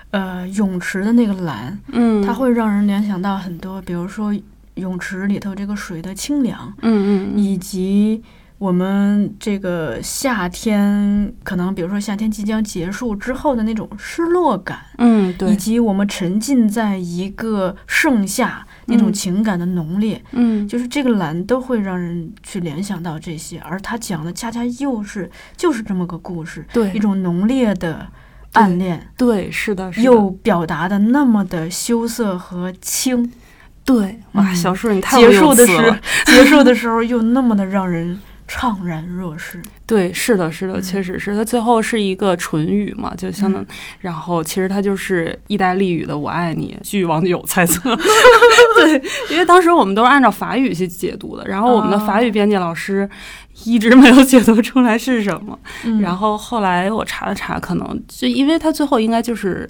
[0.10, 4.34] 呃泳池的那个蓝，嗯，它会让人联想到很多，比如说
[4.74, 8.24] 泳池里头这个水的清凉，嗯嗯嗯以及
[8.60, 15.52] 我们这个夏天，可能比如说夏天即将结束之后的那种失落感，嗯，对。
[15.52, 19.14] 以，及我们沉浸在一个盛夏那种嗯。
[19.14, 20.68] 情感的浓烈，嗯。
[20.68, 26.92] 就是这个蓝都会让人去联想到这些，而他讲的恰恰又是就是这么个故事，对。
[26.92, 28.06] 一种浓烈的
[28.52, 30.04] 暗恋，对，是的，是的。
[30.06, 33.32] 又表达的那么的羞涩和轻，
[33.86, 34.54] 对，哇，嗯。
[34.54, 35.98] 小树你太结束的时了。
[36.26, 38.20] 结束的时候又那么的让人
[38.50, 39.62] 怅然若失。
[39.86, 41.36] 对，是的，是的，嗯确实是。
[41.36, 43.64] 它最后是一个唇语嘛，就相当，
[44.00, 46.76] 然后其实它就是意大利语的“我爱你”。
[46.82, 47.96] 据网友猜测，
[48.76, 53.08] 对，因为当时我们都是按照法语去解读的，然后我们的法语哦编辑老师
[53.66, 55.58] 一直没有解读出来是什么。
[55.86, 59.70] 嗯然后后来我查了查，可能就因为他最后应该就是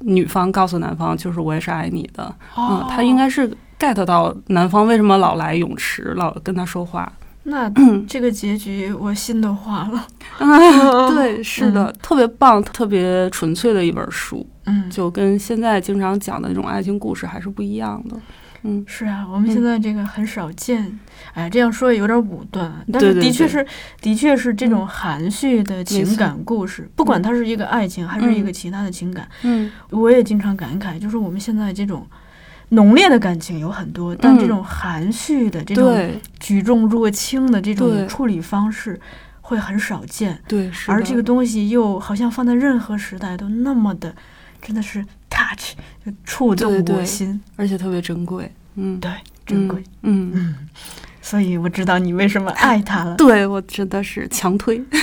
[0.00, 7.12] 女方告诉男方，就是我也是爱你的，哦嗯，他应该是 get 到男方为什么老来泳池，老跟他说话。
[7.44, 7.72] 那
[8.06, 10.06] 这个结局我心都化了。
[10.38, 18.16] 啊，对，是的，特别棒，特别纯粹的一本书，嗯，就跟现在经常讲的那种爱情故事还是不一样的。
[18.62, 21.00] 嗯，是啊，我们现在这个很少见。
[21.32, 23.66] 哎，这样说也有点武断啊，但是对对对的确是，
[24.02, 32.06] 的确是这种含蓄的情感故事，不管它是一个爱情还是一个其他的情感，嗯，我也经常感慨，就是我们现在这种。
[32.70, 38.98] 浓烈的感情有很多，但这种含蓄的、这种举重若轻的这种处理方式
[39.40, 40.40] 会很少见。
[40.48, 40.90] 对，是。
[40.90, 44.14] 而这个东西又好像放在任何时代都那么的，
[44.62, 48.50] 真的是 touch，就触动对对我心，而且特别珍贵。
[48.76, 49.10] 嗯，对，
[49.44, 49.82] 珍贵。
[50.02, 50.30] 嗯。
[50.32, 50.68] 嗯，嗯，
[51.20, 53.16] 所以我知道你为什么爱他了。
[53.18, 54.80] 对我真的是强推。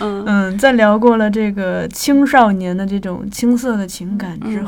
[0.00, 4.66] 嗯嗯，在聊过了这个青少年的这种青涩的情感之嗯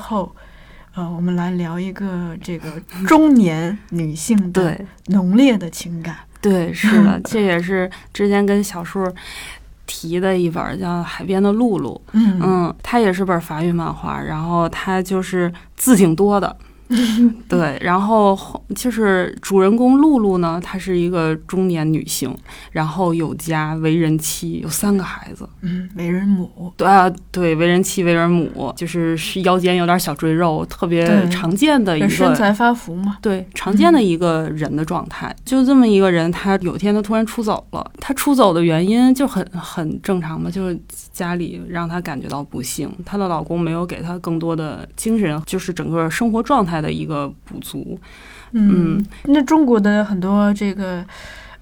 [0.96, 6.16] 后，呃，我们来聊一个这个中年女性的对浓烈的情感。
[6.40, 9.06] 对，是的，这也是之前跟小树
[9.86, 16.56] 提的一本叫《海边的露露》，嗯嗯，它也是本法语漫画，然后它就是字挺多的。
[17.48, 22.34] 对，然后后就是主人公露露呢，她是一个中年女性，
[22.72, 25.48] 然后有家为人妻，有三个孩子。
[25.62, 33.18] 嗯，为人母，对啊，对，为人妻、为人母，就是是腰间有点小赘肉，特别对常见的一这个身材发福嘛。
[33.20, 35.34] 对常见的一个人的状态。
[35.44, 37.90] 就这么一个人，他有一天他突然出走了。
[38.00, 40.78] 他出走的原因就很很正常嘛，就是
[41.12, 47.98] 家里让他感觉到不幸，她的老公没有给她更多的精神，就是整个生活状态的一个补足。
[48.52, 51.04] 嗯，那中国的很多这个。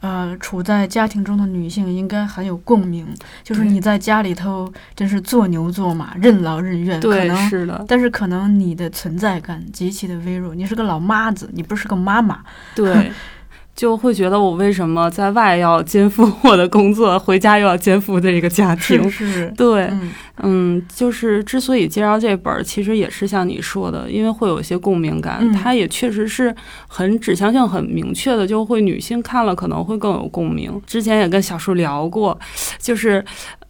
[0.01, 3.07] 呃，处在家庭中的女性应该很有共鸣，
[3.43, 12.45] 就是你在家里头真是做牛做马，任劳任怨，可对，能是的，但是可能你的存在感极其的微弱，你是个老妈子，你不是个妈妈。
[12.75, 13.11] 对。
[13.75, 19.11] 就会觉得我为什么在外要肩负我的工作，回家又要肩负这个家庭？
[19.11, 20.11] 是，对，嗯
[20.43, 26.55] 嗯，就是之所以介绍这本儿，其实也是像你说的，因为会有一些共鸣感，嗯它也确实是
[26.87, 30.81] 很指向性很明确的，就会女性看了可能会更有共鸣。
[30.87, 32.39] 之前也跟小树聊过，
[32.79, 33.25] 就是，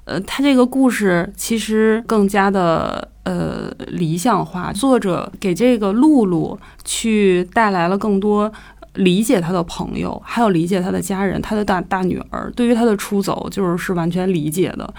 [0.04, 3.08] 呃，他这个故事其实更加的。
[3.24, 8.52] 呃，理想化，作者给这个露露去带来了更多
[8.94, 14.94] 理解他的朋友，还有理解他的家人，他的大大女儿对于他的出走就是是完全理解的。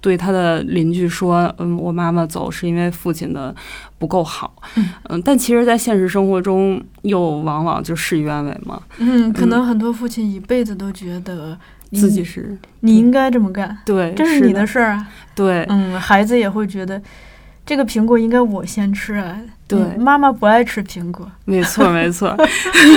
[0.00, 3.54] 对他的邻居说：“嗯，我妈妈走是因为父亲的
[3.98, 4.54] 不够好。
[4.76, 11.56] 嗯嗯，但其实，在现实生活中，又往往就事与愿违嘛，嗯，可能很多父亲一辈子都觉得
[11.92, 15.08] 自己是你应该这么干，对，这是你的事儿啊。
[15.34, 17.00] 对嗯，孩子也会觉得
[17.64, 19.38] 这个苹果应该我先吃啊。
[19.68, 21.30] 对嗯妈妈不爱吃苹果。
[21.44, 22.36] 没错，没错。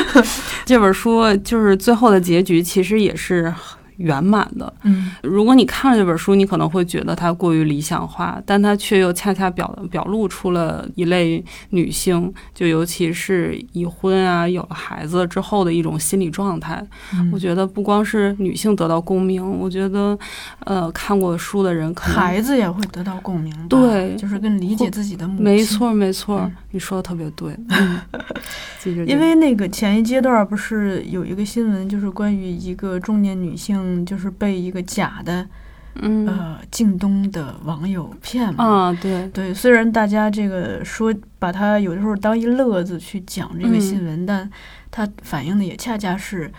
[0.66, 3.54] 这本书就是最后的结局，其实也是
[4.00, 4.74] 圆满的。
[4.84, 16.86] 嗯如果你看了这本书，你可能会觉得它过于理想化，但它却又恰恰表表露出了一类女性，就尤其是已婚啊、有了孩子之后的一种心理状态。
[17.14, 20.18] 嗯我觉得不光是女性得到共鸣，我觉得，
[20.66, 25.44] 呃，看过书的人可能孩子也会得到共鸣，对就是更理解自己的母亲。
[25.44, 27.56] 没，错，没错，嗯你说的特别对。
[29.06, 35.48] 因为那个前一阶段不是有一个新闻，就是关于一个中年女性，就是被一个假的
[35.96, 36.28] 嗯。
[36.28, 38.64] 呃靳东的网友骗嘛。
[38.64, 43.82] 啊，对，对，虽然大家这个说把它有的时候当一乐子去讲这个嗯。
[43.82, 44.50] 新闻，但
[44.92, 46.52] 它反映的也恰恰是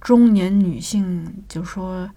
[0.00, 2.10] 中年女性，就说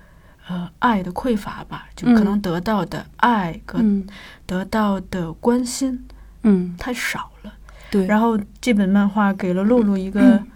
[0.47, 4.05] 呃爱的匮乏吧，就可嗯能得到的爱和嗯。
[4.45, 6.05] 得到的关心
[6.43, 7.53] 嗯，太少了。
[7.91, 10.47] 对，然后这本漫画给了露露一个嗯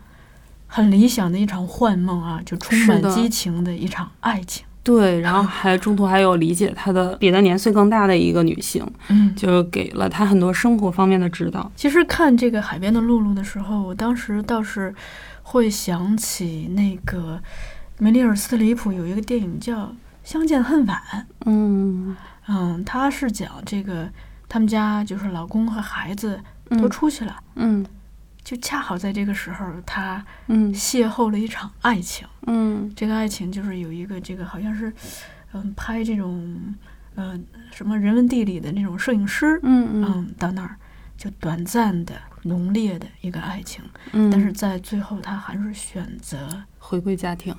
[0.70, 4.66] 很理想的一场幻梦啊，就充满激情的一场爱情。
[4.82, 11.70] 对，然后还中途还有理解她的比她年岁更大的一个女性，嗯，就给了她很多生活方面的指导。
[11.76, 14.96] 其实看这个海边的露露的时候，我当时倒是
[15.44, 17.40] 会想起那个
[17.98, 19.78] 梅丽尔·斯特里普有一个电影叫
[20.24, 21.02] 《相见恨晚》，
[21.46, 22.16] 嗯，
[22.48, 24.10] 嗯，他是讲这个
[24.48, 27.86] 他们家就是老公和孩子都嗯出去了，嗯
[28.50, 30.74] 就恰好在这个时候，他嗯。
[30.74, 32.28] 邂逅了一场爱情。
[32.48, 32.92] 嗯。
[32.96, 34.92] 这个爱情就是有一个这个好像是，
[35.54, 36.60] 嗯，拍这种
[37.14, 37.40] 呃
[37.72, 40.04] 什么人文地理的那种摄影师，嗯嗯。
[40.04, 40.76] 嗯，到那儿
[41.16, 46.38] 就短暂的、浓烈的一个爱情，嗯，但是在最后他还是选择，
[46.78, 47.54] 回归家庭。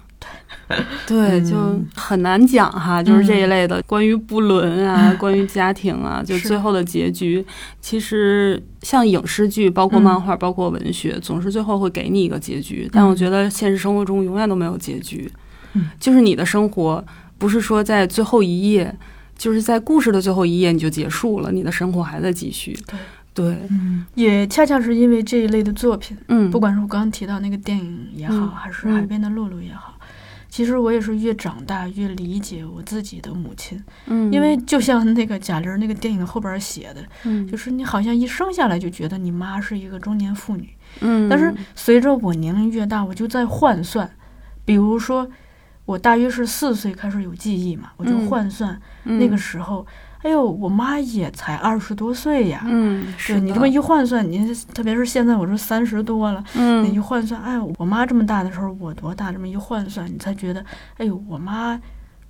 [1.07, 7.45] 对，就嗯很难讲哈，就是这一嗯类的关于不伦啊， 关于家庭啊，就最后的结局。
[7.81, 12.89] 其实像影视剧，包括嗯漫画，包括文学，总是最后会给你一个结局。
[12.93, 15.31] 但我嗯觉得现实生活中永远都没有结局，
[15.73, 17.03] 嗯就是你的生活
[17.39, 18.95] 不是说在最后一页，
[19.39, 22.79] 就是在故事的最后一页你就结束了，你的生活还在继续。
[23.41, 23.69] 对。
[24.15, 28.51] 也恰恰是因为这一类的作品，嗯，不管是我刚刚提到那个电影也好，嗯。
[28.51, 28.95] 还是嗯。
[28.95, 29.95] 海边的露露也好。
[30.49, 37.47] 其实我也是越长大越理解我自己的母亲，嗯，因为就像那个贾玲那个电影后边写的，嗯。
[37.47, 40.69] 就是你好像一生下来就觉得你妈是一个中年妇女，
[41.03, 44.11] 嗯，但是随着我年龄越大，我就在换算，
[44.65, 45.31] 比如说
[45.85, 48.27] 我大约是四岁开始有记忆嘛，我就嗯。
[48.27, 49.87] 换算、那个时候，
[50.23, 52.63] 哎呦，我妈也才二十多岁呀。
[52.67, 59.33] 嗯，是你这么一换算，你特别是现在我这三十多了，嗯，你一换算，哎，我妈这么大的时候，我多大？
[59.33, 60.65] 这么一换算，你才觉得，
[60.99, 61.81] 哎呦，我妈，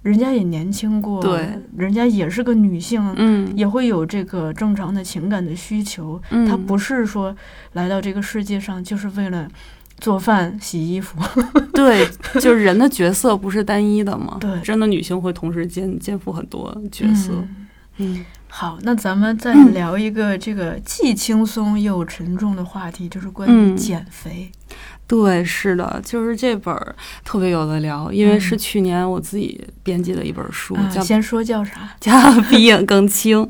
[0.02, 7.34] 人家也年轻过，对，人家也是个女性，嗯，也会有这个正常的情感的需求，嗯她不是说
[7.72, 9.48] 来到这个世界上就是为了
[9.98, 11.20] 做饭、洗衣服。
[11.74, 12.08] 对，
[12.40, 14.36] 就是人的角色不是单一的嘛。
[14.40, 17.32] 对真的女性会同时肩肩负很多角色。
[17.32, 17.56] 嗯
[18.00, 24.50] 嗯好，那咱们再聊一个这个既轻松又沉重的话题，就是关于嗯减肥。
[25.06, 26.94] 对，是的，就是这本儿
[27.24, 31.90] 特别有的聊，因为嗯是去年我自己编辑的一本书，先说叫啥？
[32.00, 32.12] 叫
[32.48, 33.48] 《比影更轻》。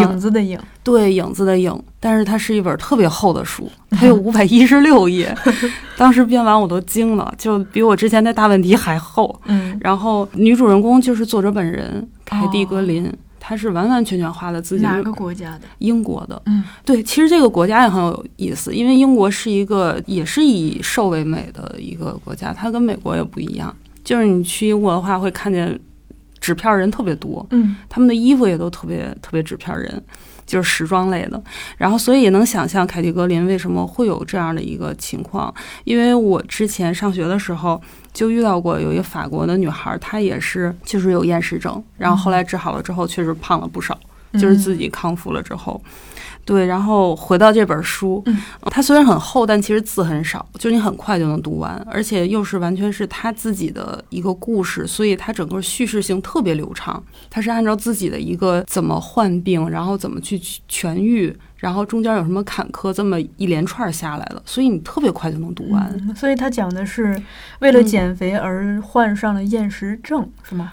[0.00, 0.58] 影子的影。
[0.82, 5.34] 对，影子的影，但是它是一本特别厚的书，它有五百一十六页，
[5.98, 9.38] 当时编完我都惊了，就比我之前那大问题还厚。
[9.46, 13.12] 嗯然后女主人公就是作者本人凯蒂·格哦
[13.50, 15.62] 林，她是完完全全画的自己哪个国家的？
[15.78, 16.40] 英国的。
[16.46, 23.74] 嗯对，其实这个国家也很有意思，因为英国是一个也是以瘦为美的一个国家，它跟美国也不一样。
[24.04, 25.76] 就是你去英国的话，会看见
[26.40, 30.00] 纸片人特别多，嗯他们的衣服也都特别特别纸片人，
[30.50, 31.40] 就是时装类的。
[31.76, 37.80] 然后，所以也能想象凯蒂·格林为什么会有这样的一个情况，因为我之前上学的时候
[38.12, 43.98] 就遇到过有一个法国的女孩，她也是就是有厌食症，然后后来治好了之后，确实胖了不少。
[44.34, 45.82] 就是自己康复了之后，
[46.44, 48.36] 对，然后回到这本书，嗯
[48.70, 57.02] 它虽然很厚，但其实字很少，就是你很快就能读完，而且又是完全是他自己的一个故事，所以它整个叙事性特别流畅。
[57.28, 60.38] 它是按照自己的一个怎么患病，然后怎么去
[60.68, 65.88] 痊愈，然后中间有什么坎坷，这么一连串下来的，所以你特别快就能读完。
[66.08, 67.20] 嗯，所以他讲的是
[67.60, 70.72] 为了嗯减肥而患上了厌食症，是吗？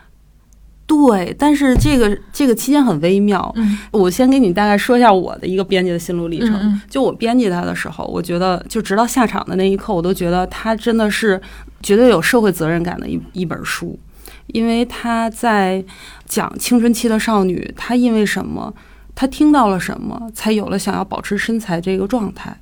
[0.88, 6.82] 对，但是这个这个期间很微妙，嗯我先给你大概说一下我的一个编辑的心路历程。
[6.90, 11.40] 就我编辑他的时候，我觉得就直到下场的那一刻，我都觉得他真的是
[11.84, 14.00] 绝对有社会责任感的一一本书，
[14.48, 15.84] 因为他在
[16.26, 18.74] 讲青春期的少女，她因为什么，
[19.14, 22.56] 她听到了什么，才有了想要保持身材这个状态。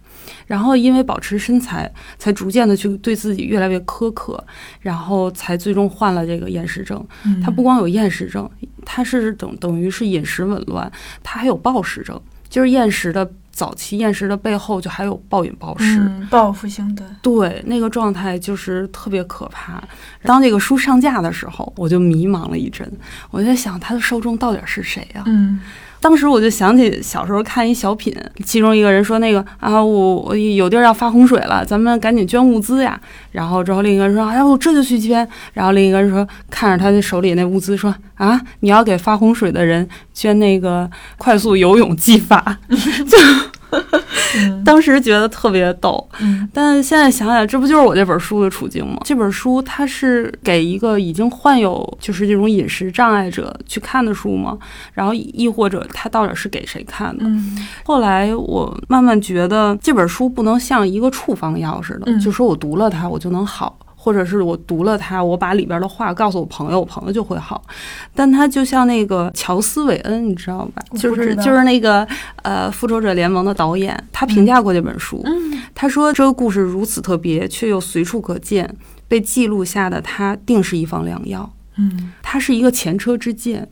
[0.45, 4.43] 然后因为保持身材，才逐渐的去对自己越来越苛刻，
[4.81, 7.05] 然后才最终患了这个厌食症。
[7.25, 8.49] 嗯，他不光有厌食症，
[8.85, 10.91] 他是等等于是饮食紊乱，
[11.23, 12.19] 他还有暴食症，
[12.49, 15.99] 就是厌食的早期厌食的背后就还有暴饮暴食。
[15.99, 19.81] 嗯，报复性的，对，那个状态就是特别可怕。
[20.23, 22.91] 当这个书上架的时候，我就迷茫了一阵，
[23.31, 25.59] 我在想他的受众到底是谁呀、嗯
[25.99, 28.15] 当时我就想起小时候看一小品，
[28.45, 32.99] 其中一个人说那个啊，我我有地儿要发洪水了，咱们赶紧捐物资呀。
[33.31, 35.27] 然后之后另一个人说，哎，我这就去捐。
[35.53, 42.57] 然后另一个人说，看着他的手里那物资，说啊，你要给发洪水的人捐那个快速游泳技法。
[42.69, 43.17] 就
[44.63, 48.99] 当时觉得特别逗，嗯但现在想想，这不就是我这本书的处境吗？
[49.03, 54.57] 这本书它是给一个已经患有就是这种饮食障碍者去看的书吗？
[54.93, 57.25] 然后亦或者它到底是给谁看的？
[57.25, 63.77] 嗯后来我慢慢觉得这本书不能像一个处方药似的，嗯就说我读了它我就能好。
[64.05, 67.63] 或者是我读了它，我把里边的话告诉我朋友，我朋友就会好。
[68.13, 70.83] 但它就像那个乔斯·韦恩，你知道吧？
[70.95, 72.07] 就是就是那个
[72.43, 75.23] 呃《复仇者联盟》的导演，他评价过这本书。
[75.25, 78.71] 嗯他说这个故事如此特别，却又随处可见，
[79.07, 81.51] 被记录下的它定是一方良药。
[81.77, 83.67] 嗯它是一个前车之鉴，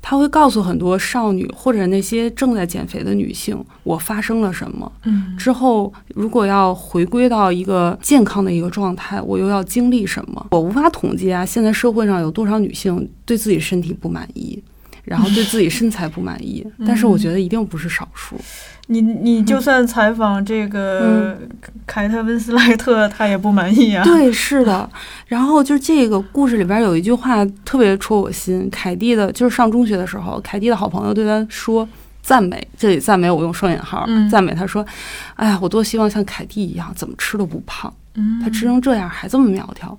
[0.00, 4.90] 它会告诉很多少女或者那些正在减肥的女性，我发生了什么。
[5.04, 10.46] 嗯之后，如果要回归到一个健康的一个状态，我又要经历什么？
[10.50, 14.62] 我无法统计啊，现在社会上有多少女性对自己身体不满意，
[15.04, 18.36] 然后对自己身材不满意，但是我觉得一定不是少数。
[18.88, 21.38] 你你就算采访这个
[21.86, 24.02] 凯特温斯莱特，他也不满意啊。
[24.04, 24.88] 对，是的。
[25.26, 31.88] 然后就这个故事里边有一句话特别戳我心，凯蒂的，就是上中学的时候，凯蒂的好朋友对她说。
[32.20, 34.84] 赞美，这里赞美我用双引号，嗯赞美她说
[35.36, 37.90] ：“哎呀，我多希望像凯蒂一样，怎么吃都不胖。
[38.16, 39.96] 嗯，她吃成这样还这么苗条。”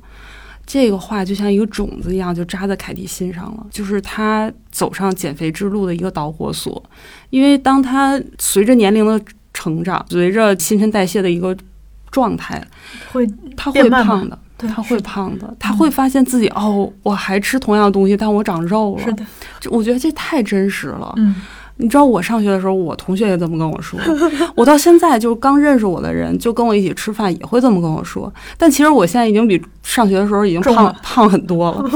[0.70, 6.84] 这个话就像一个种子一样，就扎在凯蒂心上了，就是她走上减肥之路的一个导火索。
[7.32, 9.20] 因为当她随着年龄的
[9.52, 11.58] 成长，随着新陈代谢的一个
[12.12, 12.64] 状态，
[13.12, 14.38] 会她会胖的。
[14.60, 19.04] 对他会胖的，他会发现自己哦，我还吃同样的东西，但我长肉了。
[19.06, 19.26] 是的，
[19.58, 21.14] 就我觉得这太真实了。
[21.16, 21.34] 嗯
[21.82, 23.98] 你知道我上学的时候，我同学也这么跟我说，
[24.54, 28.32] 我到现在就是刚认识我的人，就跟我一起吃饭也会这么跟我说。
[28.58, 31.90] 但其实我现在已经比上学的时候已经胖了胖很多了，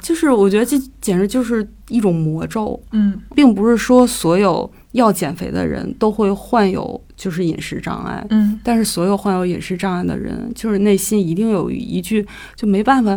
[0.00, 3.18] 就是我觉得这简直就是一种魔咒，嗯。
[3.36, 8.58] 并不是说所有要减肥的人都会患有就是饮食障碍，嗯。
[8.64, 12.26] 但是所有患有饮食障碍的人，就是内心一定有一句
[12.56, 13.16] 就没办法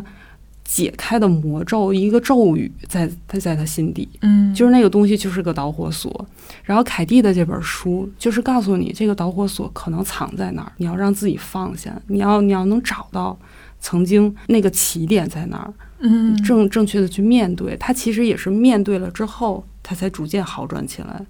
[0.73, 6.25] 解开的魔咒，一个咒语在他在他心底，嗯，就是那个东西就是个导火索。
[6.63, 13.37] 然后凯蒂的这本书就是告诉你，这个导火索可能藏在哪儿，你要让自己放下，你要你要能找到
[13.81, 17.75] 曾经那个起点在哪儿，嗯正正确的去面对。
[17.75, 21.25] 他其实也是面对了之后，他才逐渐好转起来。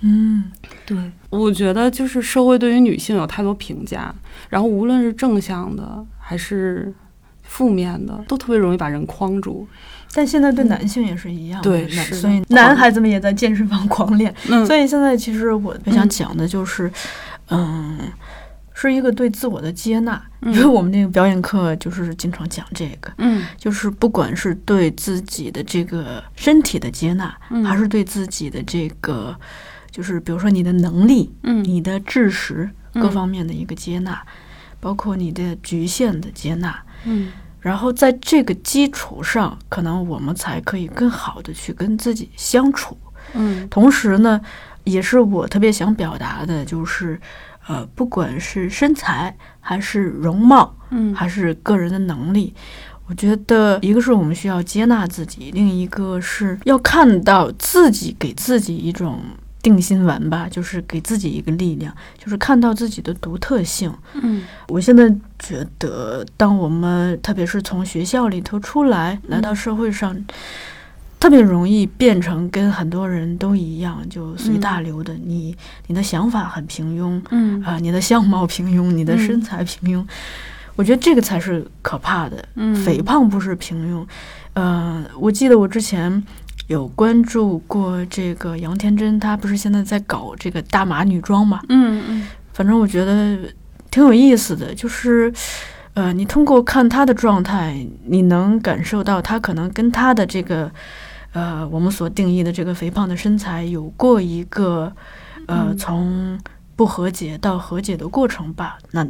[0.00, 0.44] 嗯
[0.84, 0.98] 对，
[1.30, 4.14] 我觉得就是社会对于女性有太多评价，
[4.50, 6.92] 然后无论是正向的还是
[7.52, 9.68] 负面的，都特别容易把人框住。
[10.14, 14.34] 但现在对男性也是一样的，对所以男孩子们也在健身房狂练。
[14.48, 14.64] 嗯。
[14.64, 16.90] 所以现在其实我想讲的就是，
[17.48, 17.98] 嗯，
[18.72, 23.44] 是一个对自我的接纳，因为我们这个表演课就是经常讲这个，嗯。
[23.58, 27.62] 就是不管是对自己的这个身体的接纳，嗯。
[27.64, 29.36] 还是对自己的这个，
[29.90, 31.62] 就是比如说你的能力、嗯。
[31.62, 33.02] 你的知识嗯。
[33.02, 34.22] 各方面的一个接纳，
[34.80, 36.82] 包括你的局限的接纳。
[37.04, 37.32] 嗯
[37.62, 42.94] 然后在这个基础上，可能我们才可以更好的去跟自己相处。
[43.34, 44.38] 嗯同时呢，
[44.84, 47.18] 也是我特别想表达的，就是，
[47.68, 52.52] 呃，不管是身材还是容貌，嗯还是个人的能力，
[53.06, 59.20] 我觉得一个是我们需要接纳自己，另一个是要看到自己给自己一种
[59.62, 63.92] 定心丸吧，就是给自己一个力量，就是看到自己的独特性。
[64.14, 65.08] 嗯我现在
[65.38, 70.16] 觉得，当我们特别是从学校里头出来，来到社会上，
[71.20, 75.14] 特别容易变成跟很多人都一样，就随大流的。
[75.14, 75.56] 你
[75.86, 80.04] 你的想法很平庸嗯啊、你的相貌平庸，你的身材平庸。
[80.74, 82.44] 我觉得这个才是可怕的。
[82.56, 84.04] 嗯肥胖不是平庸。
[84.54, 86.22] 呃，我记得我之前
[86.72, 91.60] 有关注过这个杨天真，她不是现在在搞这个大码女装嘛？
[91.68, 93.38] 嗯嗯反正我觉得
[93.90, 95.32] 挺有意思的，就是，
[95.94, 100.70] 呃，你通过看她的状态，你能感受到她可能跟她的这个，
[101.32, 104.90] 呃，我们所定义的这个肥胖的身材有过一个，
[105.46, 106.40] 呃，嗯从
[106.74, 108.78] 不和解到和解的过程吧。
[108.92, 109.06] 那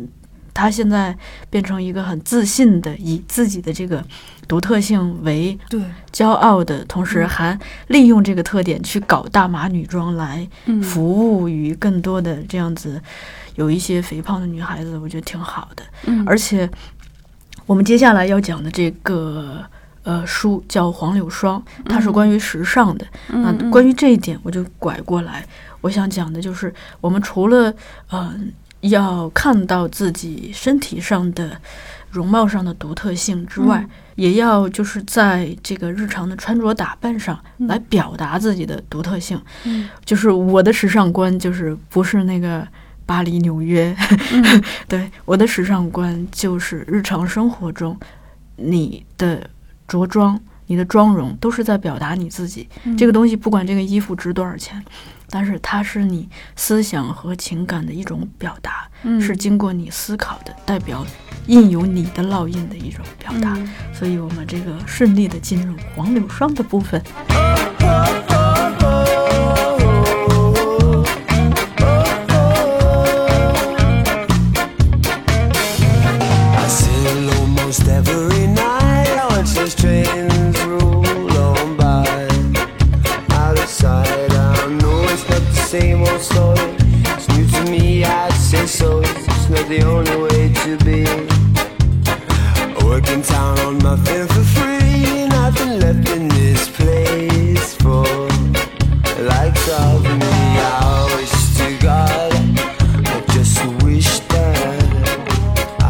[0.55, 1.17] 她现在
[1.51, 4.05] 变成一个很自信的，以自己的这个
[4.47, 5.83] 独特性为对。
[6.13, 10.83] 骄傲的同时，嗯还利用这个特点去搞大码女装来嗯。
[10.83, 13.01] 服务于更多的这样子
[13.55, 15.83] 有一些肥胖的女孩子，我觉得挺好的。
[16.05, 16.23] 嗯。
[16.27, 16.69] 而且
[17.65, 19.65] 我们接下来要讲的这个
[20.03, 23.07] 呃书叫《黄柳霜》，它是关于时尚的。
[23.29, 23.71] 那嗯。
[23.71, 25.47] 关于这一点，我就拐过来，
[25.81, 27.75] 我想讲的就是，我们除了嗯、
[28.11, 28.35] 呃
[28.83, 31.57] 要看到自己身体上的
[32.11, 33.91] 容貌上的独特性之外，嗯。
[34.17, 37.67] 也要就是在这个日常的穿着打扮上嗯。
[37.67, 39.41] 来表达自己的独特性。
[39.65, 39.89] 嗯。
[40.05, 42.67] 就是我的时尚观，就是不是那个
[43.07, 43.97] 巴黎、纽约，
[44.33, 44.63] 嗯。
[44.87, 47.99] 对我的时尚观就是日常生活中
[48.57, 49.49] 你的
[49.89, 50.39] 着装、
[50.73, 52.67] 你的妆容都是在表达你自己。
[52.85, 54.83] 嗯这个东西不管这个衣服值多少钱，
[55.29, 61.05] 但是它是你思想和情感的一种表达，嗯是经过你思考的，代表
[61.47, 63.53] 印有你的烙印的一种表达。
[63.59, 67.03] 嗯所以我们这个顺利的进入黄柳霜的部分。
[88.72, 89.02] so.
[89.02, 91.06] It's not the only way to be.
[92.06, 95.28] I work in town on nothing for free.
[95.28, 98.06] Nothing left in this place for
[99.16, 100.60] the likes of me.
[100.60, 102.34] I wish to God,
[103.08, 104.84] I just wish that.
[105.82, 105.84] I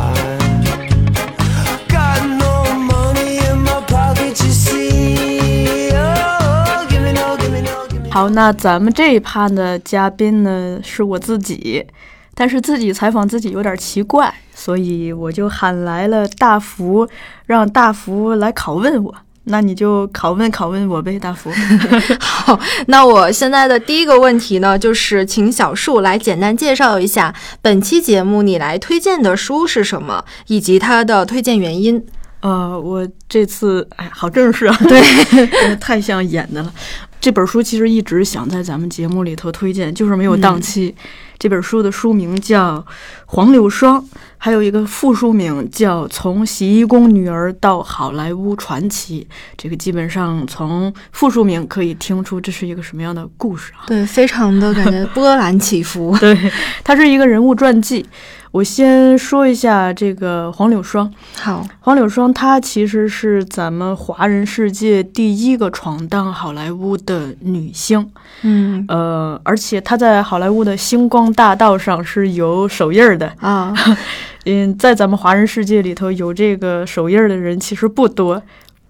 [1.88, 5.92] got no money in my pocket, you see.
[5.94, 11.86] Oh, give me no, give me no, give me 好，那咱们这一趴的嘉宾呢是我自己，
[12.35, 17.09] 但是自己采访自己有点奇怪，所以我就喊来了大福，
[17.47, 19.15] 让大福来拷问我。
[19.45, 21.51] 那你就拷问拷问我呗，大福。
[22.21, 22.57] 好，
[22.87, 32.01] 那我现在的第一个问题呢，就是请小树来简单介绍一下本期节目你来推荐的书是什么，以及它的推荐原因。
[32.41, 35.01] 呃，我这次哎，好正式啊，对，
[35.81, 36.73] 太像演的了。
[37.21, 40.95] 这本书其实一直想在咱们节目里头推荐，就是没有档期。
[41.43, 42.79] 这本书的书名叫
[43.27, 44.01] 《黄柳霜》，
[44.45, 49.25] 还有一个副书名叫《从洗衣工女儿到好莱坞传奇》，
[49.57, 53.87] 这个基本上从副书名可以听出这是一个什么样的故事啊？
[53.87, 56.19] 对，非常的感觉 波澜起伏。
[56.19, 56.37] 对，
[56.83, 58.05] 它是一个人物传记。
[58.51, 61.11] 我先说一下这个黄柳霜。
[61.37, 68.11] 好，黄柳霜她其实是咱们华人世界第一个闯荡好莱坞的女星，
[68.43, 73.33] 嗯呃，而且她在好莱坞的星光大道上是有手印儿的。
[73.41, 73.73] 啊，
[74.45, 78.43] 嗯，在咱们华人世界里头有这个手印儿的人其实不多，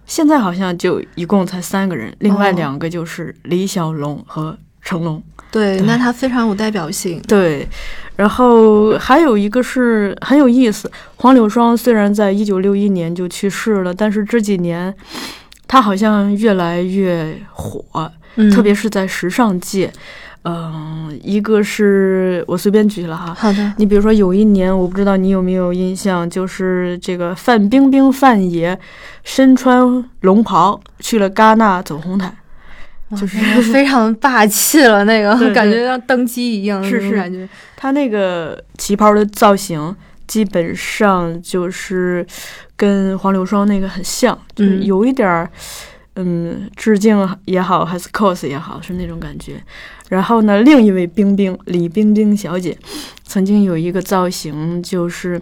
[0.06, 5.22] 现在好像就一共才三个人，另外哦两个就是李小龙和成龙。
[5.50, 7.20] 对，对那他非常有代表性。
[7.28, 7.68] 对，
[8.16, 14.94] 然后还有一个是很有意思，黄柳霜虽然在一九六一年就去世了，但是这几年
[15.68, 19.92] 他好像越来越火，嗯，特别是在时尚界。
[20.44, 28.78] 嗯、一个是我随便举了哈，好的，你比如说有一年，我不知道你有没有印象，就是这个范冰冰范爷
[29.22, 32.36] 身穿龙袍去了戛纳走红毯。
[33.14, 37.46] 就是那个非常霸气了，那个感觉像登基一样，是是感觉。
[37.76, 39.94] 他那个旗袍的造型
[40.26, 42.26] 基本上就是
[42.74, 45.50] 跟黄柳霜那个很像，就是嗯有一点儿，
[46.16, 49.62] 嗯，致敬也好，还是 cos 也好，是那种感觉。
[50.12, 52.76] 然后呢，另一位冰冰李冰冰小姐，
[53.24, 55.40] 曾经有一个造型就是。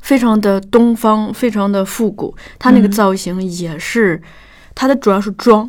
[0.00, 2.32] 非常的东方，非常的复古。
[2.60, 4.22] 她那个嗯造型也是，
[4.72, 5.68] 她的主要是妆，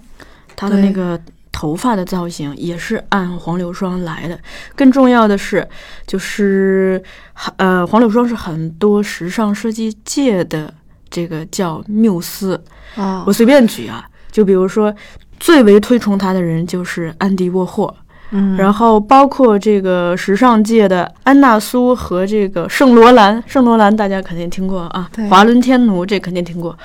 [0.56, 1.20] 她的那个
[1.52, 4.39] 头发的造型也是按黄柳霜来的。
[4.76, 5.68] 更重要的是，
[6.06, 7.02] 就是
[7.56, 10.72] 呃，黄柳霜是很多时尚设计界的
[11.10, 12.64] 这个叫缪斯。
[12.95, 14.93] 哦我，随便举啊，就比如说
[15.40, 17.96] 最为推崇他的人就是安迪沃霍，
[18.32, 26.78] 嗯，然后包括这个时尚界的安娜苏和这个圣罗兰，圣罗兰大家肯定听过啊对，华伦天奴这肯定听过，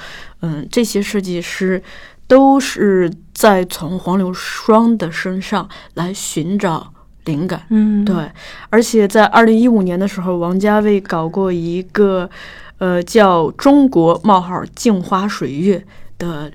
[0.43, 1.83] 嗯，这些设计师
[2.27, 6.93] 都是在从黄柳霜的身上来寻找
[7.25, 7.63] 灵感。
[7.71, 8.31] 嗯，对，
[8.71, 12.29] 而且在二零一五年的时候，王家卫搞过一个，
[12.79, 15.85] 呃，叫“中国冒号镜花水月”
[16.19, 16.51] 的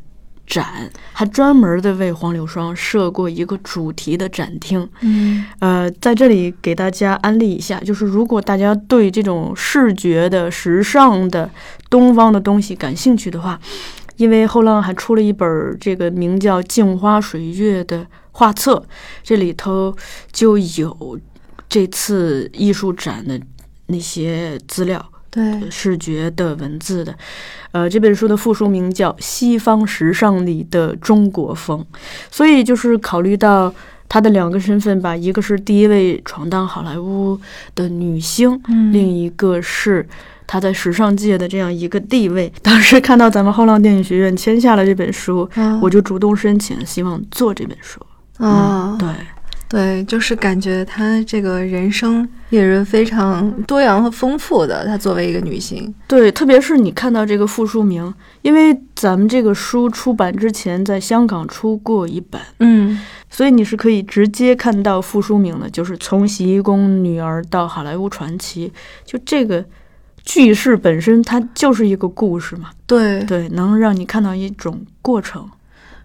[0.47, 4.89] 展，还专门的为黄柳霜设过一个主题的展厅。
[5.01, 11.51] 嗯，呃，在这里给大家安利一下，就是如果大家对这种视觉的、时尚的、
[11.89, 13.59] 东方的东西感兴趣的话，
[14.15, 18.81] 因为后浪还出了一本这个名叫《镜花水月》的画册，
[19.21, 19.93] 这里头
[20.31, 21.19] 就有
[21.67, 23.37] 这次艺术展的
[23.87, 25.11] 那些资料。
[25.29, 27.13] 对，视觉的文字的，
[27.71, 31.79] 呃，这本书的副书名叫《西方时尚里的中国风》，
[32.31, 33.73] 所以就是考虑到
[34.09, 37.39] 她的两个身份吧，一个是第一位闯荡好莱坞
[37.75, 38.91] 的女星，嗯。
[38.91, 40.07] 另一个是
[40.47, 42.51] 她在时尚界的这样一个地位。
[42.61, 45.77] 当时看到咱们后浪电影学院签下了这本书，啊。
[45.83, 47.99] 我就主动申请，希望做这本书。
[48.37, 49.09] 啊，对，
[49.69, 54.85] 对，就是感觉她这个人生也是非常多样和丰富的。
[54.85, 62.41] 她作为一个女性，对，特别是你看到这个副书名，因为咱们这个书出版之前在香港出过一版。
[62.59, 62.99] 嗯，
[63.29, 68.71] 所以你是可以直接看到副书名的，就是从洗衣工女儿到好莱坞传奇，
[69.03, 69.65] 就这个
[70.23, 73.21] 句式本身它就是一个故事嘛，对。
[73.25, 75.49] 对，能让你看到一种过程。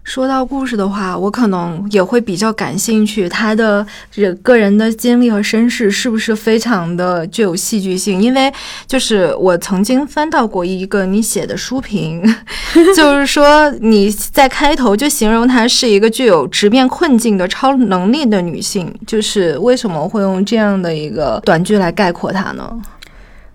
[0.03, 8.21] 说到故事的话，我可能也会比较感兴趣，她的这个人的经历和身世是不是非常的具有戏剧性？
[8.21, 8.51] 因为
[8.85, 12.21] 就是我曾经翻到过一个你写的书评，
[12.95, 22.81] 就是说你在开头就形容她是一个具有直面困境的超能力的女性，就是为什么会用这样的一个短句来概括她呢？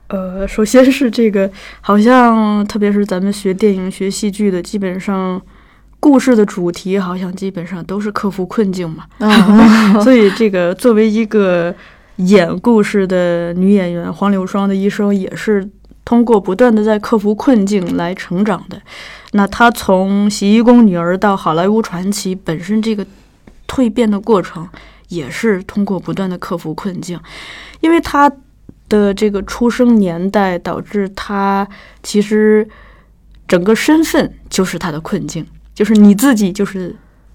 [0.08, 1.50] 呃，首先是这个，
[1.82, 5.38] 好像特别是咱们学电影、学戏剧的，基本上
[6.00, 9.04] 故事的主题好像基本上都是克服困境嘛。
[9.18, 11.74] 啊， 所以，这个作为一个
[12.16, 15.68] 演故事的女演员，黄柳霜的一生也是
[16.04, 18.80] 通过不断的在克服困境来成长的。
[19.32, 23.06] 那她从洗衣工女儿到好莱坞传奇，本身这个
[23.66, 24.66] 蜕变的过程
[25.08, 27.20] 也是通过不断的克服困境，
[27.80, 28.30] 因为她
[28.88, 31.68] 的这个出生年代导致她
[32.02, 32.66] 其实
[33.46, 35.46] 整个身份就是她的困境，
[35.78, 36.92] 就是你自己就是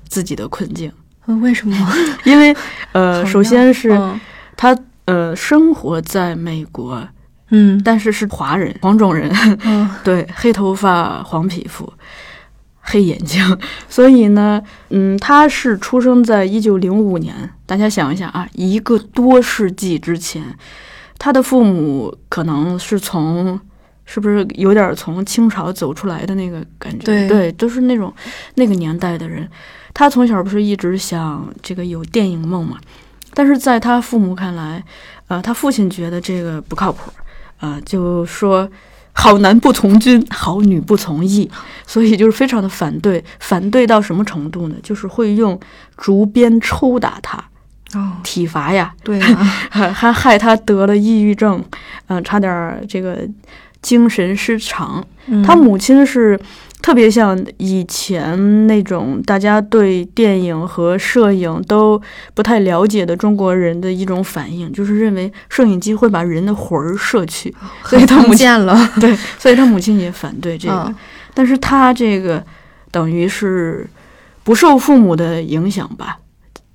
[0.09, 0.91] 自己的困境。
[1.27, 1.93] 嗯为什么？
[2.25, 2.53] 因为
[2.91, 4.19] 呃， 首先是嗯
[4.57, 7.07] 他呃生活在美国，
[7.51, 9.31] 嗯但是是华人，黄种人，
[9.63, 11.93] 嗯 对，黑头发、黄皮肤、
[12.81, 17.33] 黑眼睛，所以呢，嗯，他是出生在一九零五年，
[17.65, 20.43] 大家想一下啊，一个多世纪之前，
[21.17, 23.57] 他的父母可能是从，
[24.06, 27.28] 是不是有点从清朝走出来的那个感觉？
[27.28, 28.14] 对都是那种
[28.56, 29.49] 那个年代的人。
[29.93, 32.78] 他从小不是一直想这个有电影梦嘛？
[33.36, 34.84] 但是在他父母看来，
[35.28, 37.12] 呃，他父亲觉得这个不靠谱，
[37.60, 38.68] 呃，就说
[39.12, 41.49] 好男不从军，好女不从艺，
[41.86, 44.76] 所以就是非常的反对，反对到什么程度呢？
[44.82, 45.60] 就是会用
[45.95, 47.38] 竹鞭抽打他，
[47.93, 49.36] 哦，体罚呀，对啊，
[49.70, 51.64] 还 还害他得了抑郁症，
[52.08, 53.28] 嗯、差点儿这个
[53.84, 55.05] 精神失常。
[55.27, 56.38] 嗯他母亲是
[56.81, 62.01] 特别像以前那种大家对电影和摄影都
[62.34, 67.53] 不太了解的中国人的一种反应，就是认为摄影机会把人的魂儿摄去，
[67.86, 70.86] 所以他母亲见了， 对，所以他母亲也反对这个。
[70.88, 70.95] 嗯
[71.36, 72.45] 但是他这个
[72.91, 73.88] 等于是
[74.43, 76.19] 不受父母的影响吧。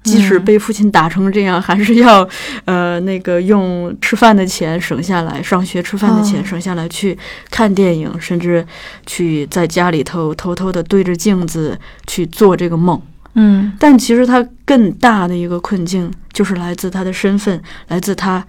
[0.08, 2.26] 即使嗯被父亲打成这样，还是要，
[2.64, 7.16] 呃，那个用吃饭的钱省下来，上学吃饭的钱哦省下来去
[7.50, 8.66] 看电影，甚至
[9.06, 13.00] 去在家里头偷偷的对着镜子去做这个梦。
[13.34, 18.44] 嗯但其实他更大的一个困境，就是来自他的身份，来自他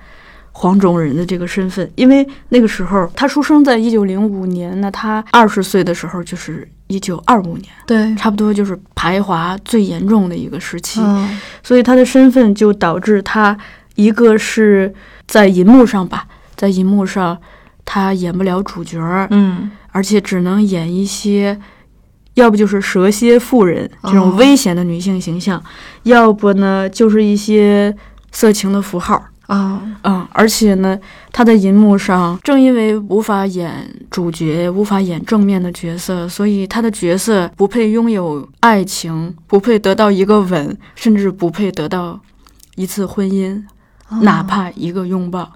[0.52, 1.88] 黄种人的这个身份。
[1.96, 11.00] 因为那个时候他出生在一九零五年，那他二十岁的时候就是一九二五年，对，差不多就是排华最严重的一个时期。
[11.02, 13.56] 嗯所以他的身份就导致他
[13.94, 14.92] 一个是
[15.28, 16.26] 在银幕上吧，
[16.56, 17.38] 在银幕上
[17.86, 21.60] 他演不了主角儿，嗯而且只能演一些，
[22.34, 25.64] 要不就是蛇蝎妇人这种哦危险的女性形象，
[26.04, 27.96] 要不呢就是一些
[28.32, 29.24] 色情的符号。
[29.50, 30.98] 啊嗯，而且呢，
[31.32, 42.20] 他在银幕上正因为无法演主角，无法演正面的角色，所以他的角色不配拥有爱情，不配得到一个吻，甚至不配得到
[42.76, 43.60] 一次婚姻，
[44.10, 45.52] 哦哪怕一个拥抱。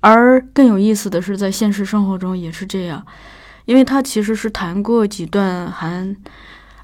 [0.00, 3.02] 而更有意思的是，在现实生活中也是这样，
[3.64, 6.14] 因为他其实是谈过几段还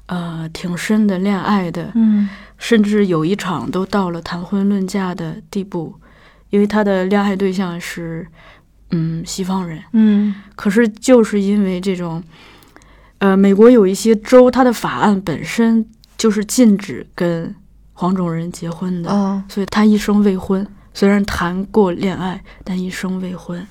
[0.07, 2.27] 呃挺深的恋爱的，嗯
[2.57, 5.93] 甚至有一场都到了谈婚论嫁的地步，
[6.49, 8.25] 因为他的恋爱对象是
[8.91, 12.23] 嗯西方人，嗯可是就是因为这种，
[13.17, 15.85] 呃，美国有一些州，它的法案本身
[16.17, 17.53] 就是禁止跟
[17.93, 20.65] 黄种人结婚的，哦所以他一生未婚。
[20.93, 23.65] 虽然谈过恋爱，但一生未婚。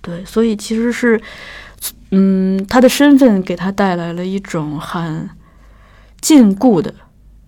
[0.00, 1.20] 对，所以其实是，
[2.10, 5.30] 嗯，他的身份给他带来了一种很
[6.20, 6.92] 禁锢的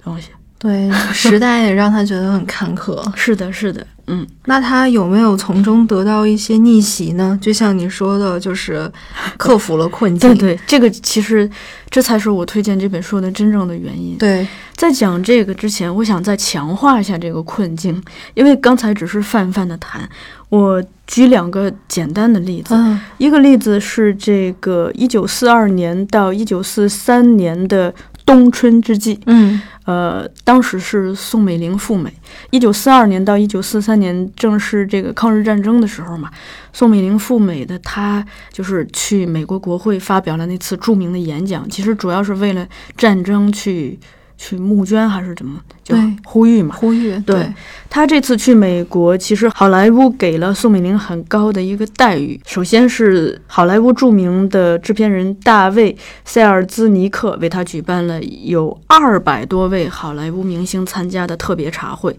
[0.00, 0.30] 东西。
[0.56, 3.02] 对，时代也让他觉得很坎坷。
[3.18, 7.38] 是的，是的，嗯，那他有没有从中得到一些逆袭呢？
[7.40, 8.90] 就像你说的，就是
[9.38, 10.36] 克服了困境。
[10.36, 11.48] 对对，这个其实
[11.88, 14.16] 这才是我推荐这本书的真正的原因。
[14.18, 18.02] 对在讲这个之前，我想再强化一下这个困境，
[18.34, 20.08] 因为刚才只是泛泛的谈。
[20.50, 27.92] 我举两个简单的例子，嗯一个例子是这个一九四二年到一九四三年的
[28.24, 32.12] 冬春之际，嗯呃，当时是宋美龄赴美。
[32.50, 36.30] 一九四二年到一九四三年正是这个抗日战争的时候嘛，
[36.72, 42.66] 宋美龄赴美的，她就是去美国国会发表了那次著名的演讲，其实主要是为了
[42.96, 43.98] 战争去
[44.36, 46.74] 去募捐还是怎么，就呼吁嘛。
[46.74, 47.52] 呼吁对
[47.88, 52.40] 他这次去美国，其实好莱坞给了宋美龄很高的一个待遇。
[52.44, 55.92] 首先是好莱坞著名的制片人大卫·
[56.24, 62.14] 塞尔兹尼克为他举办了有二百多位好莱坞明星参加的特别茶会，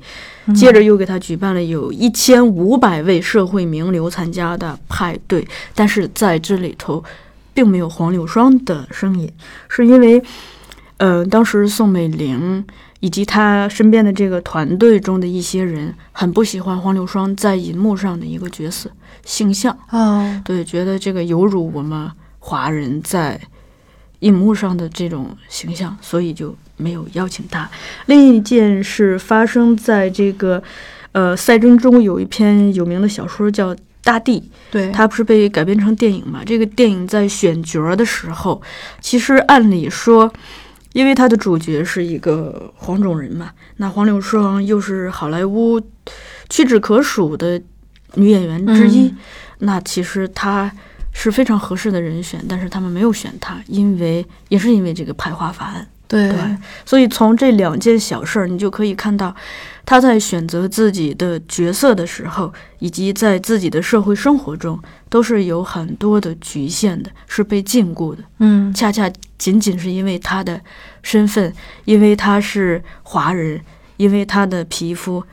[0.55, 5.45] 接着又给他举办了有一千五百位社会名流参加的派对。
[5.75, 7.03] 但是在这里头，
[7.53, 9.29] 并没有黄柳霜的身影，
[9.67, 10.21] 是因为，
[10.97, 12.65] 呃，当时宋美龄。
[13.01, 18.89] 以及她身边的这个团队中的一些人很不喜欢黄柳霜在银幕上的一个角色
[19.23, 23.39] 形象，哦对，觉得这个有辱我们华人在
[24.19, 27.69] 银幕上的这种形象，所以就没有邀请他。
[28.07, 30.63] 另一件事发生在这个，
[31.11, 34.39] 呃，赛珍中有一篇有名的小说叫《大地》，
[34.71, 36.41] 对，它不是被改编成电影嘛？
[36.43, 38.59] 这个电影在选角的时候，
[38.99, 40.31] 其实按理说，
[40.95, 45.77] 因为他的主角是一个黄种人嘛，那黄柳霜又是好莱坞
[46.49, 47.61] 屈指可数的
[48.13, 49.17] 女演员之一，嗯
[49.59, 50.71] 那其实她
[51.11, 55.85] 是非常合适的人选，但是他们没有选她，因为也是因为这个排华法案。
[56.07, 56.39] 对对
[56.85, 59.35] 所以从这两件小事儿，你就可以看到，
[59.85, 64.79] 他在选择自己的角色的时候，以及在自己的社会生活中，
[65.09, 68.23] 都是有很多的局限的，是被禁锢的。
[68.37, 69.11] 嗯恰恰
[69.45, 70.59] 仅仅是因为他的
[71.03, 73.61] 身份，因为他是华人，
[73.97, 75.23] 因为他的皮肤，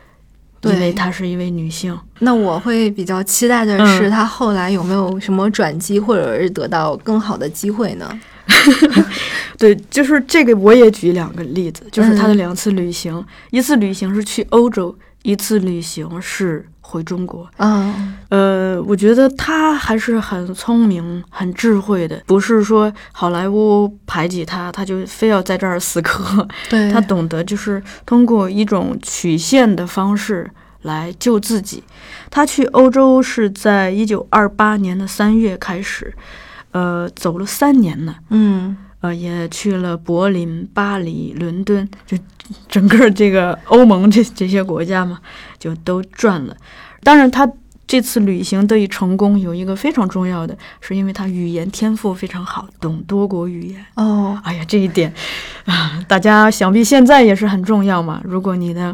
[0.61, 1.97] 因为她是一位女性。
[2.19, 8.19] 那我会比较期待的是，嗯他后来有没有什么转机，或者是得到更好的机会呢？
[9.57, 17.49] 对，就是这个，我也举两个例子，就是她的嗯两次旅行，一次旅行是去欧洲，一次旅行是回中国。
[17.57, 26.47] 嗯，呃，我觉得他还是很聪明、很智慧的，不是说好莱坞排挤他，他就非要在这儿死磕。
[26.69, 30.51] 对，他懂得就是通过一种曲线的方式
[30.83, 31.83] 来救自己。
[32.29, 36.13] 他去欧洲是在一九二八年的三月开始，
[36.71, 38.15] 呃，走了三年呢。
[38.29, 42.17] 嗯，呃，也去了柏林、巴黎、伦敦，就
[42.67, 45.19] 整个这个欧盟这这些国家嘛，
[45.63, 46.57] 就都赚了。
[47.03, 47.49] 当然，他
[47.87, 53.85] 这次旅行得以成功，有一个非常重要的，是因为他语言天赋非常好，懂多国语言。
[53.95, 55.13] 哦，哎呀，这一点
[55.65, 58.19] 啊， 大家想必现在也是很重要嘛。
[58.25, 58.93] 如果你的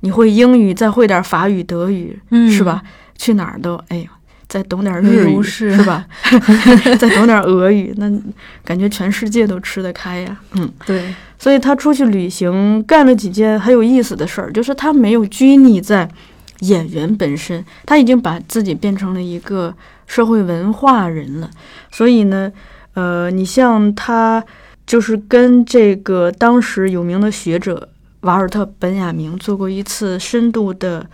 [0.00, 2.82] 你会英语，再会点法语、德语，嗯是吧？
[3.16, 4.10] 去哪儿都哎呀，
[4.48, 6.04] 再懂点日语， 是吧？
[6.98, 8.10] 再懂点俄语，那
[8.64, 10.36] 感觉全世界都吃得开呀。
[10.52, 16.08] 嗯，对，所以他出去旅行干了几件很有意思的事儿，就是他没有拘泥在
[16.60, 19.74] 演员本身，他已经把自己变成了一个
[20.06, 21.50] 社会文化人了。
[21.90, 22.52] 所以呢，
[22.94, 24.44] 呃，你像他
[24.86, 27.88] 就是跟这个当时有名的学者
[28.20, 31.04] 瓦尔特·本雅明做过一次深度的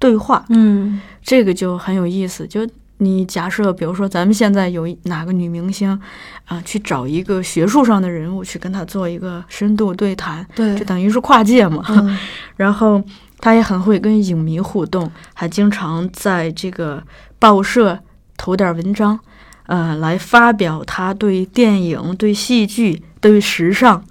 [0.00, 2.44] 对话，嗯，这个就很有意思。
[2.44, 2.68] 就
[2.98, 5.98] 你假设，比如说咱们现在有哪个女明星
[6.44, 11.84] 啊，去找一个学术上的人物去跟她做一个深度对谈，对就，等于是跨界嘛。
[11.88, 12.16] 嗯，
[12.56, 13.02] 然后
[13.38, 17.02] 她也很会跟影迷互动，还经常在这个
[17.38, 17.98] 报社
[18.36, 19.18] 投点文章，
[19.66, 24.04] 呃，来发表她对电影、对戏剧、对时尚、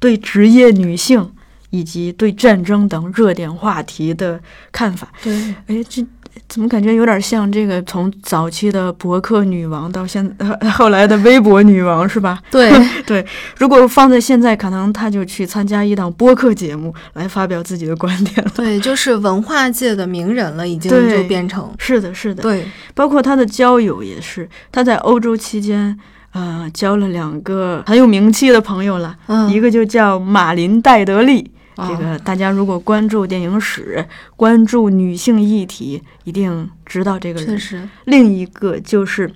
[0.00, 1.32] 对职业女性
[1.70, 4.40] 以及对战争等热点话题的
[4.72, 5.12] 看法。
[5.22, 6.04] 对，哎，这
[6.52, 12.38] 怎么感觉有点像这个从早期的博客女王到现呃 后来的微博女王是吧？
[12.50, 12.70] 对
[13.06, 13.24] 对，
[13.56, 18.52] 如果放在现在，可能她就去参加一档播客节目来发表自己的观点了。
[18.54, 25.98] 对，就是文化界的名人了，已经就变成，是的，是的，对，包括她的交友也是，她在欧洲期间。
[26.34, 34.06] 呃，交了两个很有名气的朋友了，嗯，一个就叫马林戴德利，哦这个大家如果关注电影史、
[34.36, 37.48] 关注女性议题，一定知道这个人。
[37.48, 39.32] 确实，另一个就是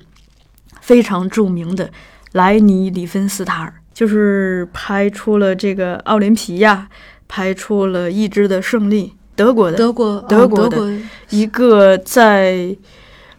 [0.80, 1.91] 非常著名的
[2.32, 6.89] 莱尼·里芬斯塔尔，就是拍出了这个《奥林匹亚》，
[7.26, 10.93] 拍出了《意志的胜利》，德国的德国，哦德国的德国，
[11.30, 12.76] 一个在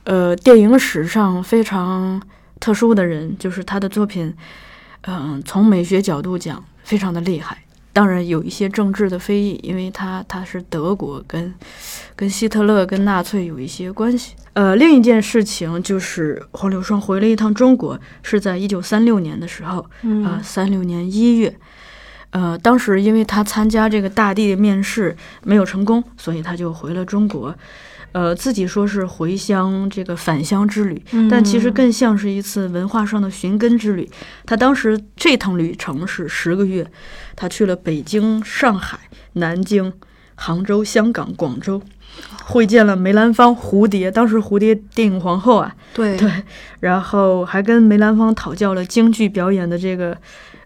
[0.05, 2.19] 呃电影史上非常
[2.59, 4.33] 特殊的人，就是他的作品，
[5.01, 7.59] 嗯、从美学角度讲非常的厉害。
[7.97, 11.51] 当然有一些政治的非议，因为他他是德国跟
[12.15, 14.35] 跟希特勒跟纳粹有一些关系。
[14.53, 21.57] 呃，另一件事情就是黄柳霜回了一趟中国，是在一九三六年的时候，啊，嗯，三六年一月，
[22.29, 27.55] 呃，当时因为他参加这个大地的面试没有成功，所以他就回了中国。
[28.13, 34.09] 呃，自己说是回乡这个返乡之旅，但其实嗯更像是一次文化上的寻根之旅。
[34.45, 36.89] 他当时这趟旅程是十个月，
[37.35, 38.97] 他去了北京、上海、
[39.33, 39.93] 南京、
[40.35, 41.81] 杭州、香港、广州，
[42.45, 46.31] 会见了梅兰芳、蝴蝶，当时蝴蝶电影皇后啊，对，对，
[46.79, 50.17] 然后还跟梅兰芳讨教了京剧表演的这个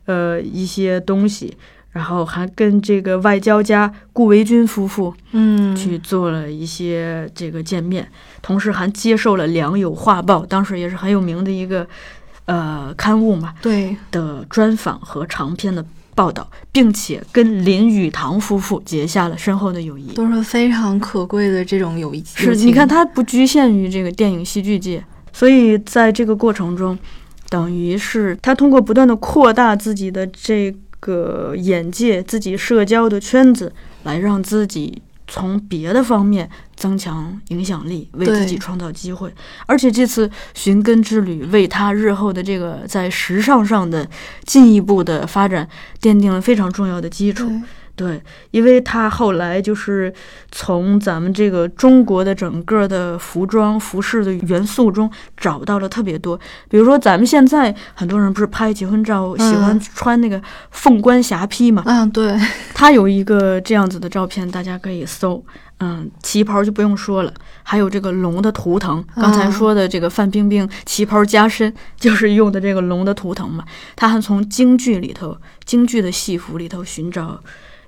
[0.06, 1.58] 呃一些东西，
[1.92, 8.08] 然后还跟这个外交家顾维钧夫妇嗯，去做了一些这个见面，
[8.42, 11.86] 同时还接受了《良友画报》，当时也是很有名的一个
[12.46, 15.86] 呃刊物嘛对，的专访和长篇的
[16.16, 20.14] 报道，并且跟林语堂夫妇结下了深厚的友谊。
[20.14, 22.24] 都是非常可贵的这种友谊。
[22.36, 26.98] 是，你看，他不局限于这个电影戏剧界，所以在这个过程中，
[27.50, 33.74] 等于是他通过不断的扩大自己的这个个眼界、自己社交的圈子，
[34.04, 39.34] 来让自己从别的方面增强影响力，为自己创造机会。
[39.66, 44.08] 而且这次寻根之旅为他日后的这个在时尚上的
[44.46, 45.68] 进一步的发展
[46.02, 47.52] 奠定了非常重要的基础。
[48.02, 50.12] 对，因为他后来就是
[50.52, 56.36] 从咱们这个中国的整个的服装服饰的元素中找到了特别多，
[56.68, 60.42] 比如说咱们现在很多人不是拍结婚照喜欢嗯穿那个
[60.72, 62.36] 凤冠霞帔嘛，嗯，对，
[62.74, 65.46] 他有一个这样子的照片，大家可以搜。
[65.84, 67.34] 嗯，旗袍就不用说了，
[67.64, 69.04] 还有这个龙的图腾。
[69.16, 73.64] 刚才嗯说的这个范冰冰旗袍加身，就是用的这个龙的图腾嘛。
[73.96, 75.36] 他还从京剧里头、
[75.66, 77.42] 京剧的戏服里头寻找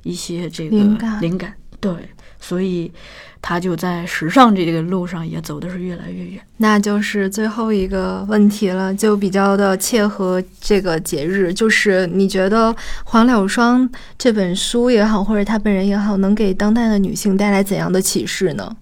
[0.03, 1.53] 一些这个灵感灵感。
[1.79, 1.91] 对，
[2.39, 2.89] 所以
[3.41, 6.41] 他就在时尚这个路上也走的是越来越远。
[6.57, 12.73] 那就是最后一个问题了，就比较的切合这个节日，就是你觉得
[13.03, 18.73] 黄柳霜这本书也好，或者她本人也好，能给当代的女性带来怎样的启示呢？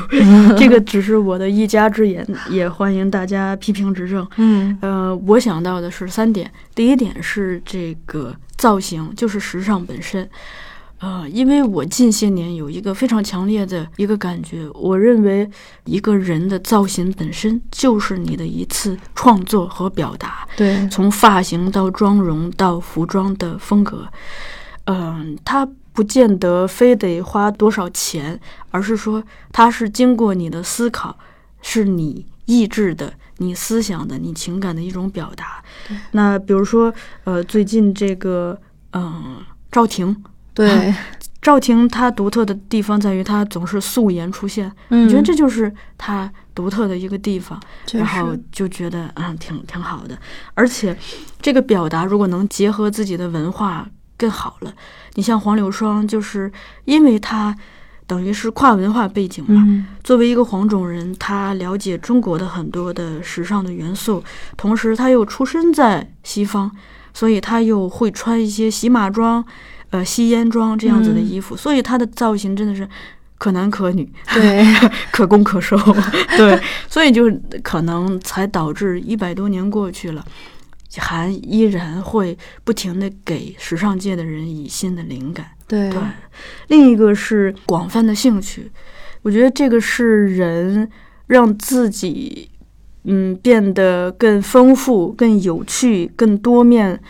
[0.58, 4.26] 这个只是我的一家之言，也欢迎大家批评指正。
[4.36, 10.28] 嗯呃，我想到的是三点，第一点是这个造型，就是时尚本身。
[10.98, 15.50] 呃，因为我近些年有一个非常强烈的一个感觉，我认为
[15.84, 20.46] 一个人的造型本身就是你的一次创作和表达。
[20.56, 24.06] 对，从发型到妆容到服装的风格，
[24.84, 28.38] 嗯、它不见得非得花多少钱，
[28.70, 29.22] 而是说
[29.52, 31.18] 它是经过你的思考，
[31.60, 35.62] 是你意志的、你思想的、你情感的一种表达。
[36.12, 36.92] 那比如说，
[37.24, 38.58] 呃，最近这个，
[38.92, 39.36] 嗯、
[39.70, 40.16] 赵婷，
[40.54, 40.94] 对，
[41.40, 47.60] 赵婷她独特的地方在于她总是素颜出现，嗯我觉得这就是她独特的一个地方。
[47.92, 50.16] 然后就觉得嗯挺挺好的，
[50.54, 50.96] 而且
[51.40, 53.86] 这个表达如果能结合自己的文化
[54.22, 54.72] 更好了。
[55.14, 56.50] 你像黄柳霜，就是
[56.84, 57.54] 因为他
[58.06, 64.22] 等于是跨文化背景嘛，嗯作为一个黄种人，他了解中国的很多的时尚的元素，
[64.56, 66.70] 同时他又出生在西方，
[67.12, 69.44] 所以他又会穿一些洗马装、
[69.90, 72.88] 呃吸烟装这样子的嗯衣服，所以他的造型真的是
[73.38, 74.10] 可男可女。
[74.32, 74.64] 对，
[75.12, 75.76] 可攻可受，
[76.38, 76.58] 对，
[76.88, 77.30] 所以就
[77.62, 80.24] 可能才导致一百多年过去了，
[81.00, 85.46] 还依然会不停的给时尚界的人以新的灵感。
[85.66, 86.00] 对对，
[86.68, 88.70] 另一个是广泛的兴趣，
[89.22, 90.90] 我觉得这个是人
[91.28, 92.50] 让自己
[93.04, 97.00] 嗯变得更丰富、更有趣、更多面。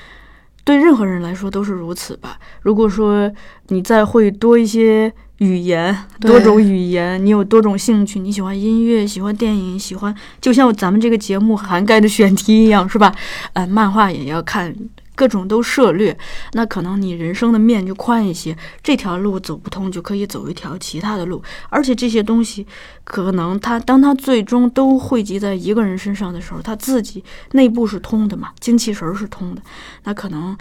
[0.65, 2.39] 对任何人来说都是如此吧。
[2.61, 3.29] 如果说
[3.69, 5.13] 你再会多一些
[5.43, 13.13] 语言，多种语言，你有多种兴趣，你喜欢音乐，喜欢电影，喜欢，就像咱们这个节目涵盖的选题一样，是吧？
[13.55, 14.75] 呃，漫画也要看，
[15.17, 16.17] 各种都涉略，
[16.53, 18.57] 那可能你人生的面就宽一些。
[18.83, 21.43] 这条路走不通，就可以走一条其他的路。
[21.69, 22.65] 而且这些东西，
[23.03, 27.23] 可能他当他最终都汇集在一个人身上的时候，他自己
[27.53, 29.63] 内部是通的嘛，精气神儿是通的。
[30.05, 30.57] 那可能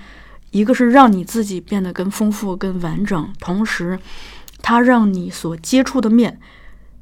[0.52, 3.98] 一个是让你自己变得更丰富、更完整，同时，
[4.62, 6.40] 它让你所接触的面。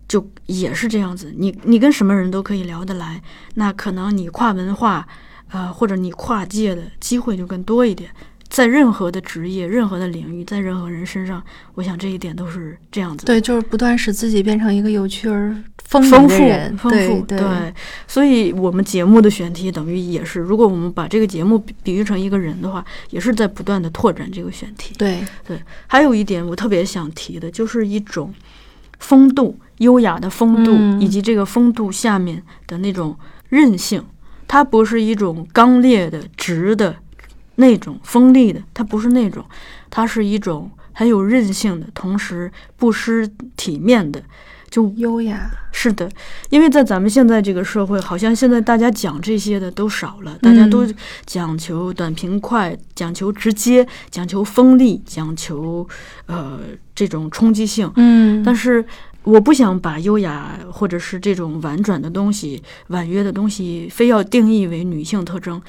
[0.08, 3.22] 就也是这样子，你你跟什么人都可以聊得来，
[3.54, 5.08] 那可能你跨文化，
[5.50, 8.10] 呃，或者你跨界的机会就更多一点。
[8.50, 11.42] 在任何的职业、任何的领域，在任何人身上，
[11.76, 13.26] 我想这一点都是这样子。
[13.26, 17.74] 对，就是不断使自己变成一个有趣而丰丰富的人，丰富，对对
[18.08, 24.96] 所以我们节目的选题等于也是，如果我们把这个节目比比喻成一个人的话，也是在不断的拓展这个选题。
[24.98, 25.20] 对
[25.88, 28.34] 还有一点我特别想提的，就是一种
[29.00, 33.16] 风度、优雅的风度，嗯以及这个风度下面的那种
[33.50, 34.04] 韧性。
[34.48, 36.96] 它不是一种刚烈的、直的
[37.60, 39.46] 那种锋利的，它不是那种，
[39.90, 44.24] 它是一种很有韧性的，同时不失体面的。
[44.72, 46.08] 就优雅，是的，
[46.52, 50.96] 因为在咱们现在这个社会，好像现在大家讲这些的都少了，大家都嗯
[51.26, 55.88] 讲求短平快，讲求直接，讲求锋利，讲求
[56.28, 56.60] 呃
[56.94, 57.92] 这种冲击性。
[57.96, 58.86] 嗯但是
[59.24, 65.60] 我不想把优雅或者是这种婉转的东西、婉约的东西，非要定义为女性特征，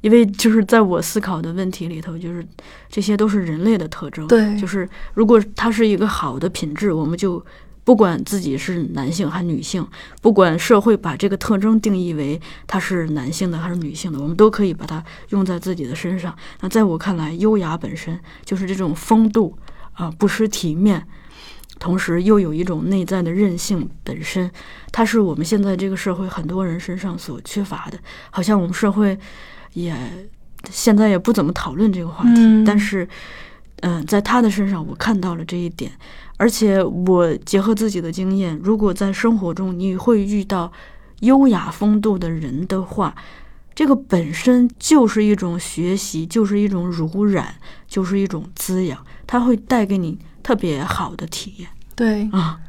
[0.00, 2.46] 因为就是在我思考的问题里头，就是
[2.88, 4.26] 这些都是人类的特征。
[4.26, 7.44] 对就是如果它是一个好的品质，我们就
[7.84, 9.86] 不管自己是男性还是女性，
[10.20, 16.36] 不管社会把这个特征定义为它是男性的还是女性的，我们都可以把它用在自己的身上。
[16.60, 19.56] 那在我看来，优雅本身就是这种风度
[19.92, 21.06] 啊、不失体面，
[21.78, 24.50] 同时又有一种内在的韧性本身，
[24.90, 27.98] 它是我们现在这个社会很多人身上所缺乏的。
[28.30, 29.16] 好像我们社会
[29.76, 29.94] 也
[30.70, 32.64] 现在也不怎么讨论这个话题，嗯。
[32.64, 33.06] 但是，
[33.82, 35.92] 嗯、在他的身上我看到了这一点，
[36.38, 40.72] 而且我结合自己的经验，如果在生活中你会遇到
[41.20, 43.14] 优雅风度的人的话，
[43.74, 47.56] 这个本身就是一种学习，就是一种濡染，
[47.86, 51.68] 就是一种滋养，它会带给你特别好的体验。
[51.94, 52.60] 对，啊。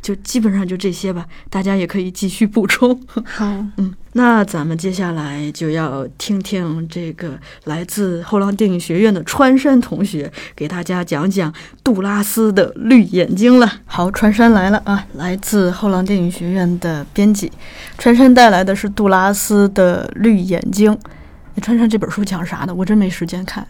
[0.00, 2.98] 就基本上就这些吧，大家也可以继续补充。
[3.26, 3.44] 好，
[3.76, 11.54] 嗯，那咱们接下来就要听听这个来自后浪电影学院的川山同学给大家讲讲
[11.84, 13.72] 杜拉斯的绿眼睛了。
[13.86, 17.52] 好，川山来了啊，来自后浪电影学院的编辑，
[17.96, 20.98] 川山带来的是杜拉斯的绿眼睛。
[21.62, 22.74] 川山这本书讲啥的？
[22.74, 23.64] 我真没时间看。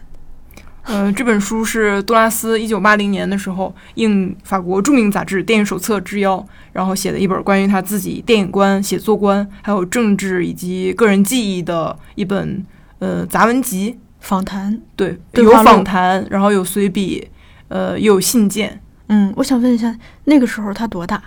[0.89, 12.65] 呃，这本书是杜拉斯一九八零年的时候应法国著名杂志《电影手册》之邀，然后写的一本关于他自己电影观、写作观，还有政治以及个人记忆的一本
[12.97, 13.99] 呃杂文集。
[14.19, 17.25] 访谈，对，有访谈，然后有随笔，
[17.67, 18.81] 呃，也有信件。
[19.07, 21.21] 嗯，我想问一下，那个时候他多大？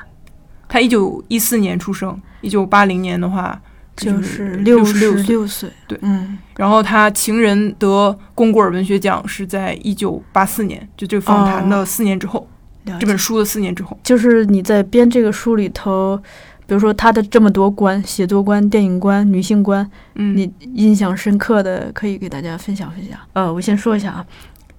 [0.69, 3.59] 他一九一四年出生，一九八零年的话
[4.05, 5.22] 就是六十六岁。
[5.24, 5.70] 六岁。
[5.86, 12.46] 对嗯然后他《情人》得龚古尔文学奖是在一九八四年，就这个访谈的四年之后，
[13.00, 13.98] 这本书的四年之后。
[14.03, 16.16] 就是你在编这个书里头，
[16.66, 23.18] 比如说他的这么多观，写作观、电影观、女性观，嗯，你印象深刻的可以给大家分享分享。
[23.32, 24.24] 呃，我先说一下啊，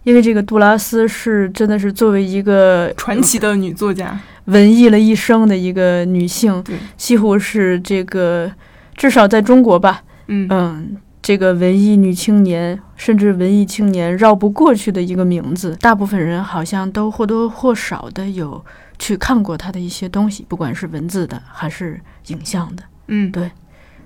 [0.03, 8.49] 因为这个杜拉斯是真的是作为一个传奇的女作家，文艺了一生的一个女性对，几乎是这个
[8.95, 10.47] 至少在中国吧，嗯。
[10.49, 18.63] 嗯，这个文艺女青年，甚至文艺青年绕不过去的一个名字，大部分人好像都或多或少的有
[18.99, 23.31] 去看过她的一些东西，不管是文字的还是影像的，嗯。
[23.31, 23.49] 对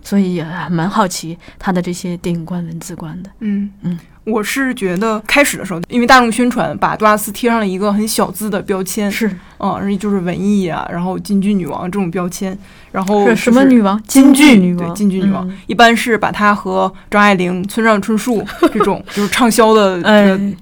[0.03, 3.29] 所以也还蛮好奇她的这些电影观、文字观的。
[3.39, 3.69] 嗯。
[3.81, 9.27] 嗯，我是觉得开始的时候，因为大众宣传把杜拉斯贴上了一个很小资的标签，是。
[9.59, 12.55] 嗯，而且就是文艺啊，然后金句女王这种标签，
[12.91, 13.99] 然后是什么女王？
[14.07, 15.57] 京剧女王，对京剧女王，嗯。
[15.65, 19.99] 一般是把她和张爱玲、村上春树 这种就是畅销的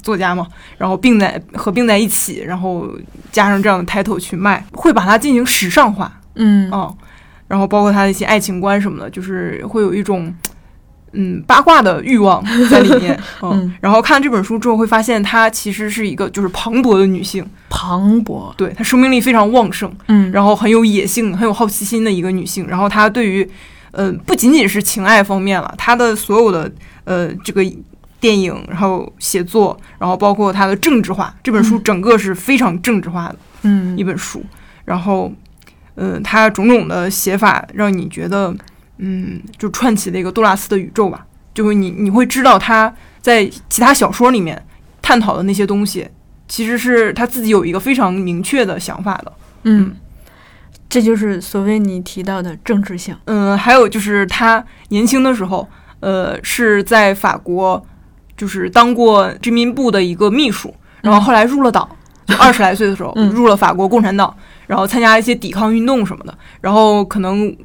[0.02, 0.48] 作家嘛，
[0.78, 2.90] 然后并在合并在一起，然后
[3.34, 6.70] 加上这样的 title 去卖，会把它进行时尚化，嗯。
[6.72, 6.96] 嗯，
[7.50, 10.34] 然后包括他的一些爱情观什么的，就是会有一种
[11.16, 22.68] 嗯八卦的欲望 在里面，嗯，嗯然后看了这本书之后会发现她其实是一个就是磅礴的女性，磅礴，对她生命力非常旺盛，嗯，然后很有野性、很有好奇心的一个女性。
[22.68, 23.50] 然后她对于，
[23.92, 26.72] 呃，不仅仅是情爱方面了，她的所有的
[27.06, 27.64] 呃这个
[28.20, 34.44] 电影，然后写作，然后包括她的政治化，这本书嗯整个是非常政治化的嗯一本书。
[34.84, 35.32] 然后，
[35.96, 38.54] 嗯、她种种的写法让你觉得，
[38.98, 41.26] 嗯，就串起了一个杜拉斯的宇宙吧。
[41.54, 44.62] 就是你你会知道他在其他小说里面
[45.02, 46.08] 探讨的那些东西，
[46.48, 49.32] 其实是他自己有一个非常明确的想法的。
[49.64, 49.96] 嗯，
[50.90, 53.16] 这就是所谓你提到的政治性。
[53.26, 55.68] 嗯，还有就是他年轻的时候，
[56.02, 57.82] 呃，是在法国，
[58.36, 61.88] 就是当过殖民部的一个秘书，然后后来入了党，
[62.26, 64.36] 就二十来岁的时候嗯入了法国共产党，
[64.68, 67.56] 然后参加一些抵抗运动什么的，然后可能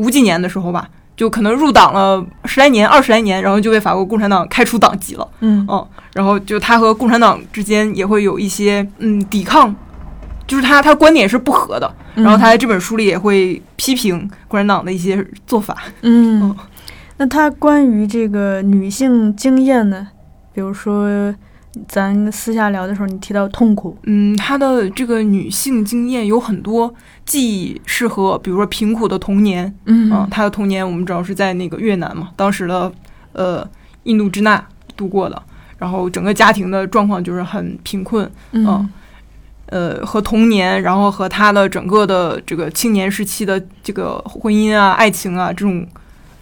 [0.00, 5.28] 五几年的时候吧，就可能入党了十来年、二十来年，然后就被法国共产党开除党籍了。
[5.40, 9.74] 嗯嗯，然后就他和共产党之间也会有一些嗯抵抗，
[10.46, 15.76] 就是他他观点是不合的，然后他在这本书里也会批评共产党的一些做法。
[16.02, 16.56] 嗯嗯，
[17.18, 20.08] 那他关于这个女性经验呢？
[20.52, 21.32] 比如说，
[21.86, 26.92] 咱私下聊的时候，你提到痛苦，嗯，她的这个女性经验有很多
[27.24, 32.92] 记忆是和比如说贫苦的童年，嗯嗯，他的童年我们知道是在那个越南嘛，当时的
[33.32, 33.66] 呃
[34.02, 34.60] 印度支那
[34.96, 35.40] 度过的，
[35.78, 38.88] 然后整个家庭的状况就是很贫困，嗯
[39.66, 45.86] 呃，和童年，然后和她的整个的这个青年时期的这个婚姻啊、爱情啊这种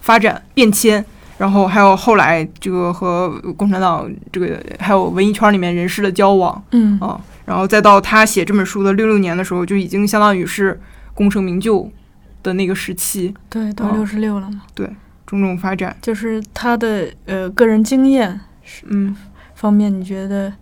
[0.00, 1.04] 发展变迁，
[1.38, 6.98] 然后还有后来这个和共产党这个还有文艺圈里面人士的交往嗯。
[7.00, 10.78] 啊，然后再到他写这本书的六六年的时候，就已经相当于是
[11.14, 11.90] 功成名就
[12.42, 14.88] 的那个时期，对，都哦六十六了嘛，对
[15.26, 18.40] 种种发展，就是他的呃个人经验
[18.84, 19.16] 嗯，
[19.54, 20.52] 方面，你觉得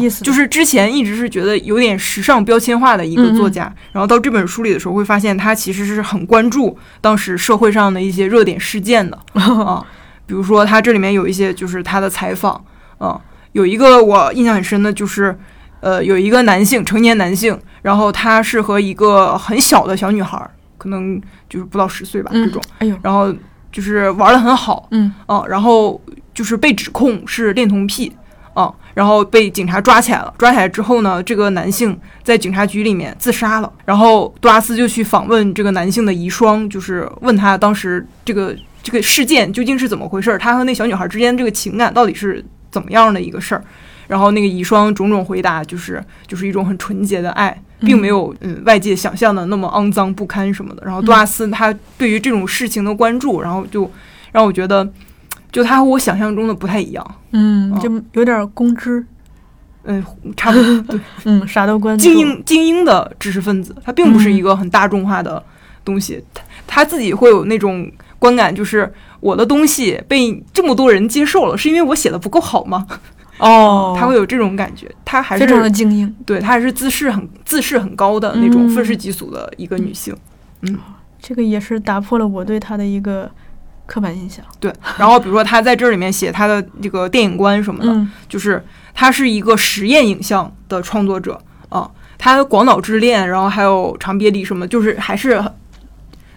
[0.00, 0.26] 意思的？
[0.26, 9.84] 就是之前一直是觉得有点时尚标签化的一个作家，然后到这本书里的时候，会发现他其实是很关注当时社会上的一些热点事件的 啊，
[10.26, 12.62] 比如说他这里面有一些就是他的采访
[12.98, 13.20] 啊，
[13.52, 15.36] 有一个我印象很深的就是，
[15.80, 23.34] 呃，有一个男性成年男性，然后他是和一个很小的小女孩儿，可能就是不到十岁吧、嗯这种，哎呦，然后
[23.70, 26.00] 就是玩的很好，嗯哦，然后
[26.32, 28.12] 就是被指控是恋童癖，
[28.54, 30.32] 哦，然后被警察抓起来了。
[30.38, 33.72] 抓起来之后呢，这个男性在警察局里面自杀了。
[33.84, 43.64] 然后杜拉斯就去访问这个男性的遗孀，就是问他当时这个这个事件究竟是怎么回事儿，他和那小女孩之间这个情感到底是怎么样的一个事儿。
[44.08, 50.82] 然后那个遗孀种种回答就是就是一种很纯洁的爱，并没有嗯外界想象的那么肮脏不堪什么的。
[50.84, 53.90] 然后杜拉斯他对于这种事情的关注，然后就
[54.32, 54.86] 让我觉得，
[55.52, 57.14] 就他和我想象中的不太一样。
[57.30, 59.04] 嗯，哦就有点公知，
[59.84, 60.02] 嗯，
[60.36, 65.40] 差不多 对嗯，啥都关注，精英精英的知识分子，他并不是一个很大众化的
[65.84, 67.88] 东西，他他自己会有那种
[68.18, 72.86] 观感，就是我的东西被这么多人接受了，是因为我写的不够好吗？
[73.38, 74.90] 哦， 他会有这种感觉。
[75.04, 76.14] 她还是非常的精英。
[76.24, 80.14] 对，她还是自视很自视很高的那种嗯愤世嫉俗的一个女性。
[80.62, 80.78] 嗯
[81.20, 83.30] 这个也是打破了我对他的一个
[83.92, 84.42] 刻板印象。
[84.58, 88.64] 对，然后比如说他在这里面写他的这个电影观什么的，嗯就是
[88.94, 91.38] 他是一个实验影像的创作者
[91.68, 95.44] 啊，他的《广岛之恋》，然后还有《长别离》什么，就是还是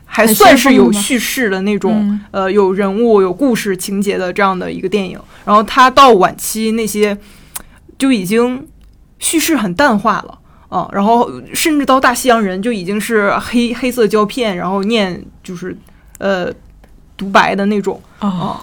[0.03, 5.17] 还算是有叙事的那种，嗯呃，有人物、有故事情节的这样的一个电影。
[5.45, 7.17] 然后他到晚期那些
[7.97, 8.67] 就已经
[9.19, 10.39] 叙事很淡化了。
[10.67, 15.77] 啊，然后甚至到《大西洋人》就已经是黑黑色胶片，然后念就是
[16.17, 16.51] 呃
[17.17, 18.59] 独白的那种，哦，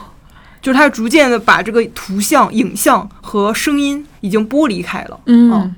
[0.61, 5.21] 就是他逐渐的把这个图像、影像和声音已经剥离开了。
[5.27, 5.75] 嗯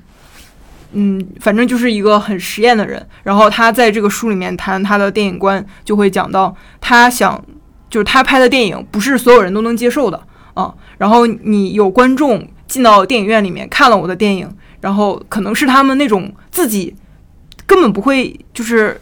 [0.97, 3.05] 嗯，反正就是一个很实验的人。
[3.23, 7.43] 然后他在这个书里面谈他的电影观，就会讲到他想，
[7.89, 10.21] 就是他拍的电影不是所有人都能接受的
[10.53, 10.73] 啊。
[10.97, 14.49] 然后你有观众进到电影院里面看了我的电影，
[14.79, 16.95] 然后可能是他们那种自己
[17.65, 19.01] 根本不会就是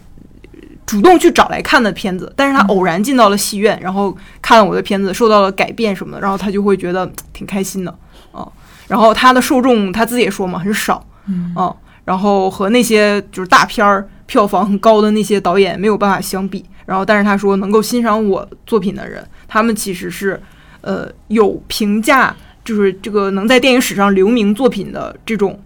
[0.86, 7.96] 主动去找来看的片子，但是他偶然进到了戏院，然后看了我的片子，受到了改变什么的，然后他就会觉得挺开心的
[8.32, 8.48] 啊。
[8.88, 11.06] 然后他的受众他自己也说嘛，很少。
[11.28, 11.74] 嗯嗯，
[12.04, 16.66] 然后和那些就是大片儿票房很高的那些导演没有办法相比。
[16.86, 20.38] 然后，但是他说能够欣赏我作品的人，他们其实是
[20.82, 22.36] 呃有评价，
[22.66, 25.58] 就是这个能在电影史上留名作品的这种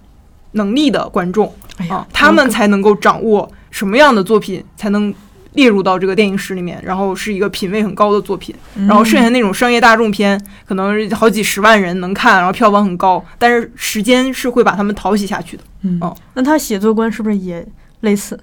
[0.52, 1.52] 能力的观众
[1.90, 5.14] 啊，，他们才能够掌握什么样的作品才能。
[5.54, 8.54] 列入到这个电影史里面，然后是一个品位很高的作品，
[8.88, 15.64] 然后剩下那种商业大众片，可能好几十万人能看，然后票房很高，但是时间是会把他们淘洗下去的。
[15.82, 15.98] 嗯。
[16.00, 17.66] 哦，那他写作观是不是也
[18.02, 18.40] 类似？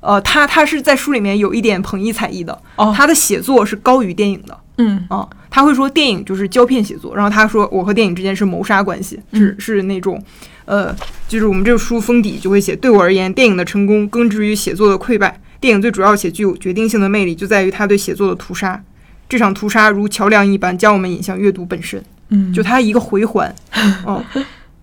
[0.00, 2.92] 呃，他他是在书里面有一点捧一踩一的，哦。
[2.94, 4.58] 他的写作是高于电影的。
[4.76, 5.02] 嗯。
[5.08, 10.22] 啊、他会说电影就是胶片写作，然后他说我和电影之间是谋杀关系，是是那种，
[10.66, 10.94] 呃，
[11.28, 18.82] 就是我们这个书封底就会写，对我而言，电影的成功根植于写作的溃败，电影最主要且具有决定性的魅力就在于它对写作的屠杀，
[19.28, 23.54] 这场屠杀如桥梁一般将我们引向阅读本身，嗯，就它一个回环，
[24.04, 24.24] 哦。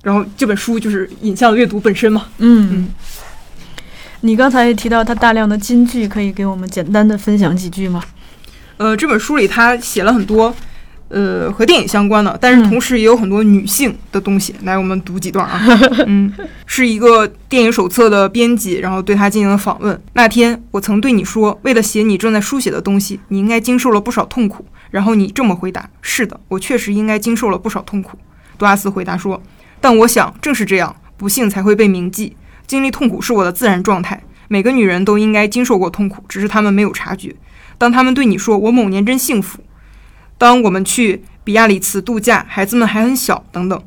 [0.03, 2.89] 然后这本书就是引向阅读本身嘛，嗯嗯。
[4.21, 8.03] 你刚才提到他大量的金句，可以给我们简单的分享几句吗？
[8.77, 10.55] 呃，这本书里他写了很多，
[11.11, 14.55] 呃，和电影相关的，但是嗯同时也有很多女性的东西。
[14.63, 15.61] 来，我们读几段啊。
[16.07, 16.31] 嗯，
[16.65, 20.01] 是一个电影手册的编辑，然后对他进行了访问。
[20.13, 24.65] 那天我曾对你说，为了写你正在书写的东西，你应该经受了不少痛苦。
[24.89, 28.17] 然后你这么回答：是的，我确实应该经受了不少痛苦。
[28.57, 29.41] 杜阿斯回答说
[29.79, 32.35] ：“但我想正是这样，不幸才会被铭记。
[32.67, 34.21] 经历痛苦是我的自然状态。
[34.49, 37.33] 每个女人都应该经受过痛苦，只是她们没有察觉。
[37.77, 39.59] 当她们对你说‘我某年真幸福’，
[40.41, 43.80] 当我们去比亚里茨度假，孩子们还很小，等等，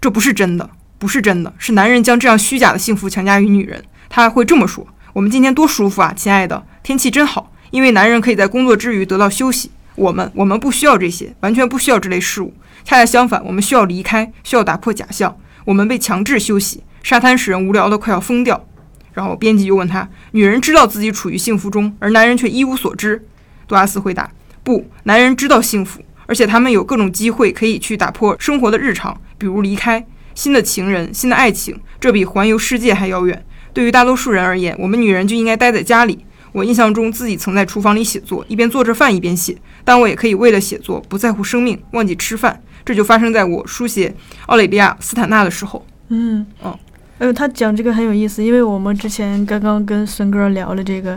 [0.00, 3.84] 这不是真的，不是真的，是男人将这样虚假的幸福强加于女人。
[4.08, 9.72] 他会这么说：‘我们今天多舒服啊，亲爱的，天气真好，因为男人可以在工作之余得到休息。
[9.94, 12.54] 我们，我们不需要这些，完全不需要这类事物。
[12.82, 15.36] 恰恰相反，我们需要离开，需要打破假象。
[15.66, 18.66] 我们被强制休息，沙滩使人无聊的快要疯掉。’
[19.12, 23.26] 然后编辑又问他：‘女人知道自己处于幸福中，而男人却一无所知。’
[23.68, 24.30] 杜阿斯回答
[24.62, 30.04] ：“不，男人知道幸福，而且他们有各种机会可以去打破生活的日常，比如离开
[30.34, 33.44] 新的情人、新的爱情，这比环游世界还遥远。
[33.72, 36.24] 对于大多数人而言，我们女人就应该待在家里。
[36.52, 42.60] 我印象中自己曾在厨房里写作，一边做着饭一边写，但我也可以为了写作不在乎生命，忘记吃饭。
[42.84, 44.12] 这就发生在我书写
[44.46, 45.86] 奥蕾利亚·斯坦纳的时候。
[46.08, 46.76] 嗯哦，
[47.18, 51.16] 哎呦，他讲这个很有意思，因为我们之前刚刚跟孙哥聊了这个，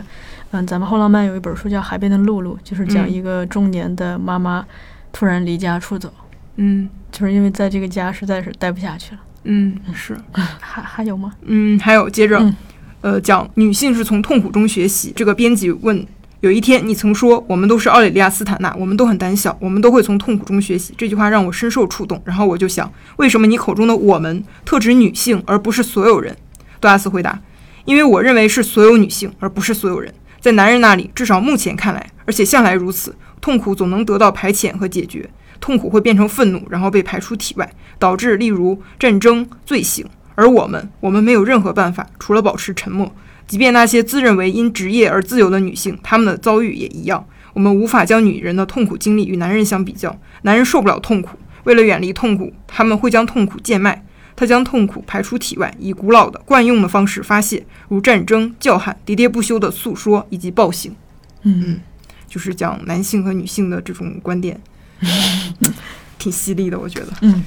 [0.54, 4.64] 嗯，咱们后浪漫有一本书叫《海边的露露》，就是讲嗯一个中年的妈妈
[5.12, 6.12] 突然离家出走，
[6.56, 9.20] 嗯就是因为在这个家实在是待不下去了。
[9.42, 10.16] 嗯，是。
[10.60, 11.32] 还还有吗？
[11.42, 12.56] 嗯，还有接着，嗯
[13.00, 15.12] 呃，讲女性是从痛苦中学习。
[15.16, 16.06] 这个编辑问：
[16.40, 20.94] 有一天你曾说我们都是奥蕾利亚·斯坦纳，我们都很胆小，我们都会从痛苦中学习。
[20.96, 22.22] 这句话让我深受触动。
[22.24, 26.36] 然后我就想，为什么你口中的“我们”特指女性，而不是所有人？
[26.80, 27.40] 杜拉斯回答：
[27.86, 30.14] 因为我认为是所有女性，而不是所有人。
[30.44, 35.26] 在男人那里，至少目前看来，而且向来如此，痛苦总能得到排遣和解决。
[35.58, 40.06] 痛苦会变成愤怒，然后被排出体外，导致例如战争、罪行。
[40.34, 43.10] 而我们，我们没有任何办法，除了保持沉默。
[43.46, 47.26] 即便那些自认为因职业而自由的女性，她们的遭遇也一样。
[47.54, 50.14] 我们无法将女人的痛苦经历与男人相比较。
[50.42, 54.03] 男人受不了痛苦，为了远离痛苦，他们会将痛苦贱卖。
[54.36, 60.94] 他将痛苦排出体外，以古老的惯用的方式发泄，如战争、叫喊、喋喋不休的诉说以及暴行。
[61.42, 61.80] 嗯
[62.26, 64.60] 就是讲男性和女性的这种观点，
[66.18, 67.08] 挺犀利的，我觉得。
[67.20, 67.44] 嗯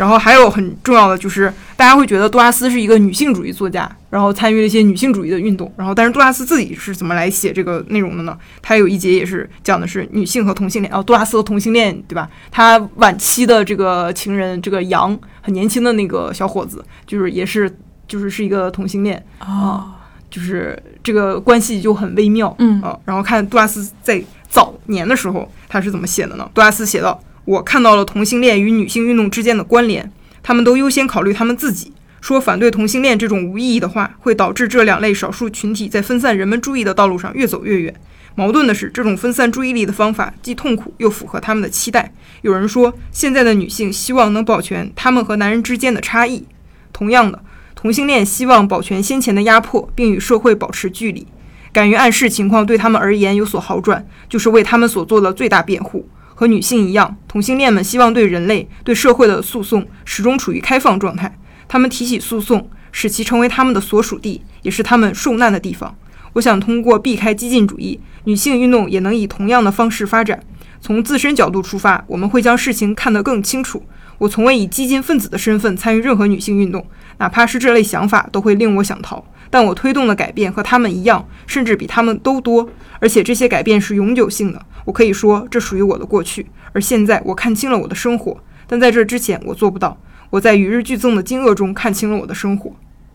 [0.00, 5.70] 然后还有很重要的就是，大家会觉得杜拉斯是一个女性主义作家，然后参与了一些女性主义的运动。
[5.76, 8.34] 然后，但是杜拉斯自己是怎么来写这个内容的呢？
[8.62, 12.26] 他有一节也是讲的是女性和同性恋，哦，杜拉斯和同性恋，对吧？
[12.50, 17.70] 他晚期的这个情人，这个杨，很年轻的那个小伙子，就是也是
[18.08, 19.84] 就是是一个同性恋，哦，
[20.30, 22.56] 就是这个关系就很微妙。
[22.58, 26.50] 嗯啊，然后看杜拉斯在早年的时候他是怎么写的呢？
[26.54, 30.08] 杜拉斯写道：“我看到了同性恋与女性运动之间的关联，
[30.40, 31.92] 他们都优先考虑他们自己。
[32.20, 37.92] 说反对同性恋这种无意义的话，会导致这两类少数群体在分散人们注意的道路上越走越远。
[38.36, 42.12] 矛盾的是，这种分散注意力的方法既痛苦又符合他们的期待。
[42.42, 46.46] 有人说，现在的女性希望能保全她们和男人之间的差异，
[46.92, 47.42] 同样的，
[47.74, 51.26] 同性恋希望保全先前的压迫，并与社会保持距离。
[51.72, 56.08] 敢于暗示情况对他们而言有所好转，就是为他们所做的最大辩护。
[56.40, 61.38] 和女性一样，同性恋们希望对人类、对社会的诉讼始终处于开放状态。
[61.68, 65.94] 他们提起诉讼，使其成为他们的所属地，也是他们受难的地方。
[66.32, 70.42] 我想通过避开激进主义，女性运动也能以同样的方式发展。
[70.80, 73.82] 从自身角度出发，我们会将事情看得更清楚。
[74.16, 76.86] 我从未以激进分子的身份参与任何女性运动，
[77.20, 79.24] 哪怕是这类想法都会令我想逃。
[79.48, 82.68] 但我推动的改变和他们一样，甚至比他们都多，
[82.98, 84.64] 而且这些改变是永久性的。
[84.84, 88.36] 我可以说，这属于我的过去，而现在我看清了我的生活。
[88.66, 90.00] 但在这之前，我做不到。
[90.30, 92.72] 我在与日俱增的惊愕中看清了我的生活。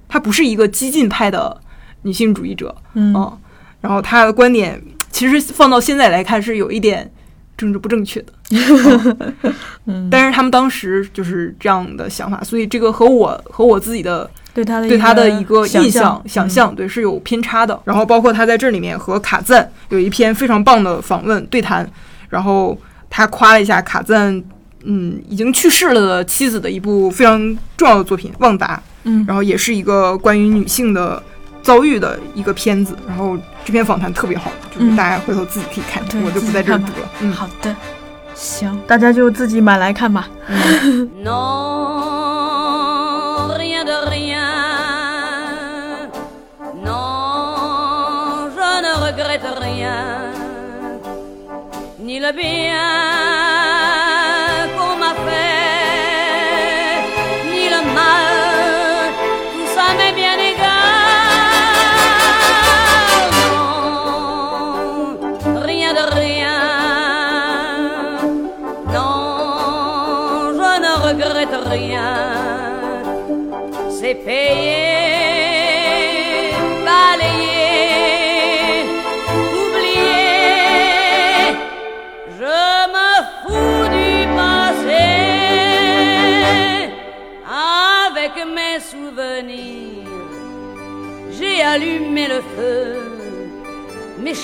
[0.09, 1.61] 她不是一个激进派的
[2.01, 3.39] 女性主义者，嗯嗯，
[3.79, 7.09] 然后她的观点其实放到现在来看是有一点
[7.57, 8.33] 政治不正确的，
[9.85, 17.79] 嗯，但是他们当时就是这样的想法，所以这个和我和我自己的对他的对他的一个印象、想，象，对是有偏差的。
[17.85, 21.89] 然后包括他在这里面和卡赞有一篇非常棒的访问对谈，
[22.29, 22.77] 然后
[23.09, 24.43] 他夸了一下卡赞，
[24.83, 27.39] 嗯，已经去世了的妻子的一部非常
[27.77, 29.23] 重要的作品《旺达》，嗯。
[29.25, 31.21] 然后也是一个关于女性的
[31.65, 32.95] 遭遇的一个片子。
[33.05, 37.09] 然后这篇访谈特别好，就是嗯大家回头自己可以看，对我就不在这儿读了。
[37.19, 37.75] 嗯，嗯，好的，
[38.33, 40.29] 行，大家就自己买来看吧。
[52.05, 53.14] Ni le bien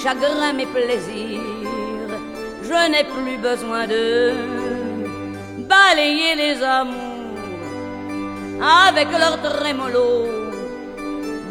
[0.04, 1.42] chagrins, mes plaisirs.
[2.64, 4.34] Je n'ai plus besoin de
[5.72, 7.02] balayer les amours
[8.88, 10.12] avec leur trémolo,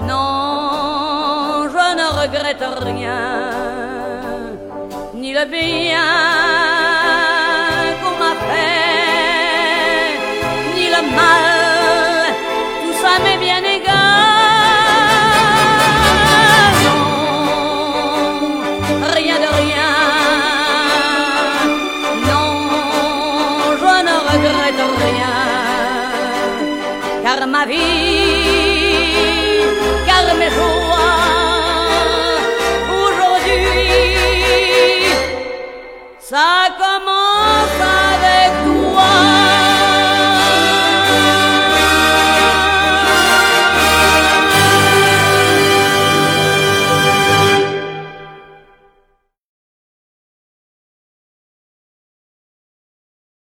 [0.00, 3.51] Non, je ne regrette rien,
[5.44, 6.41] bien.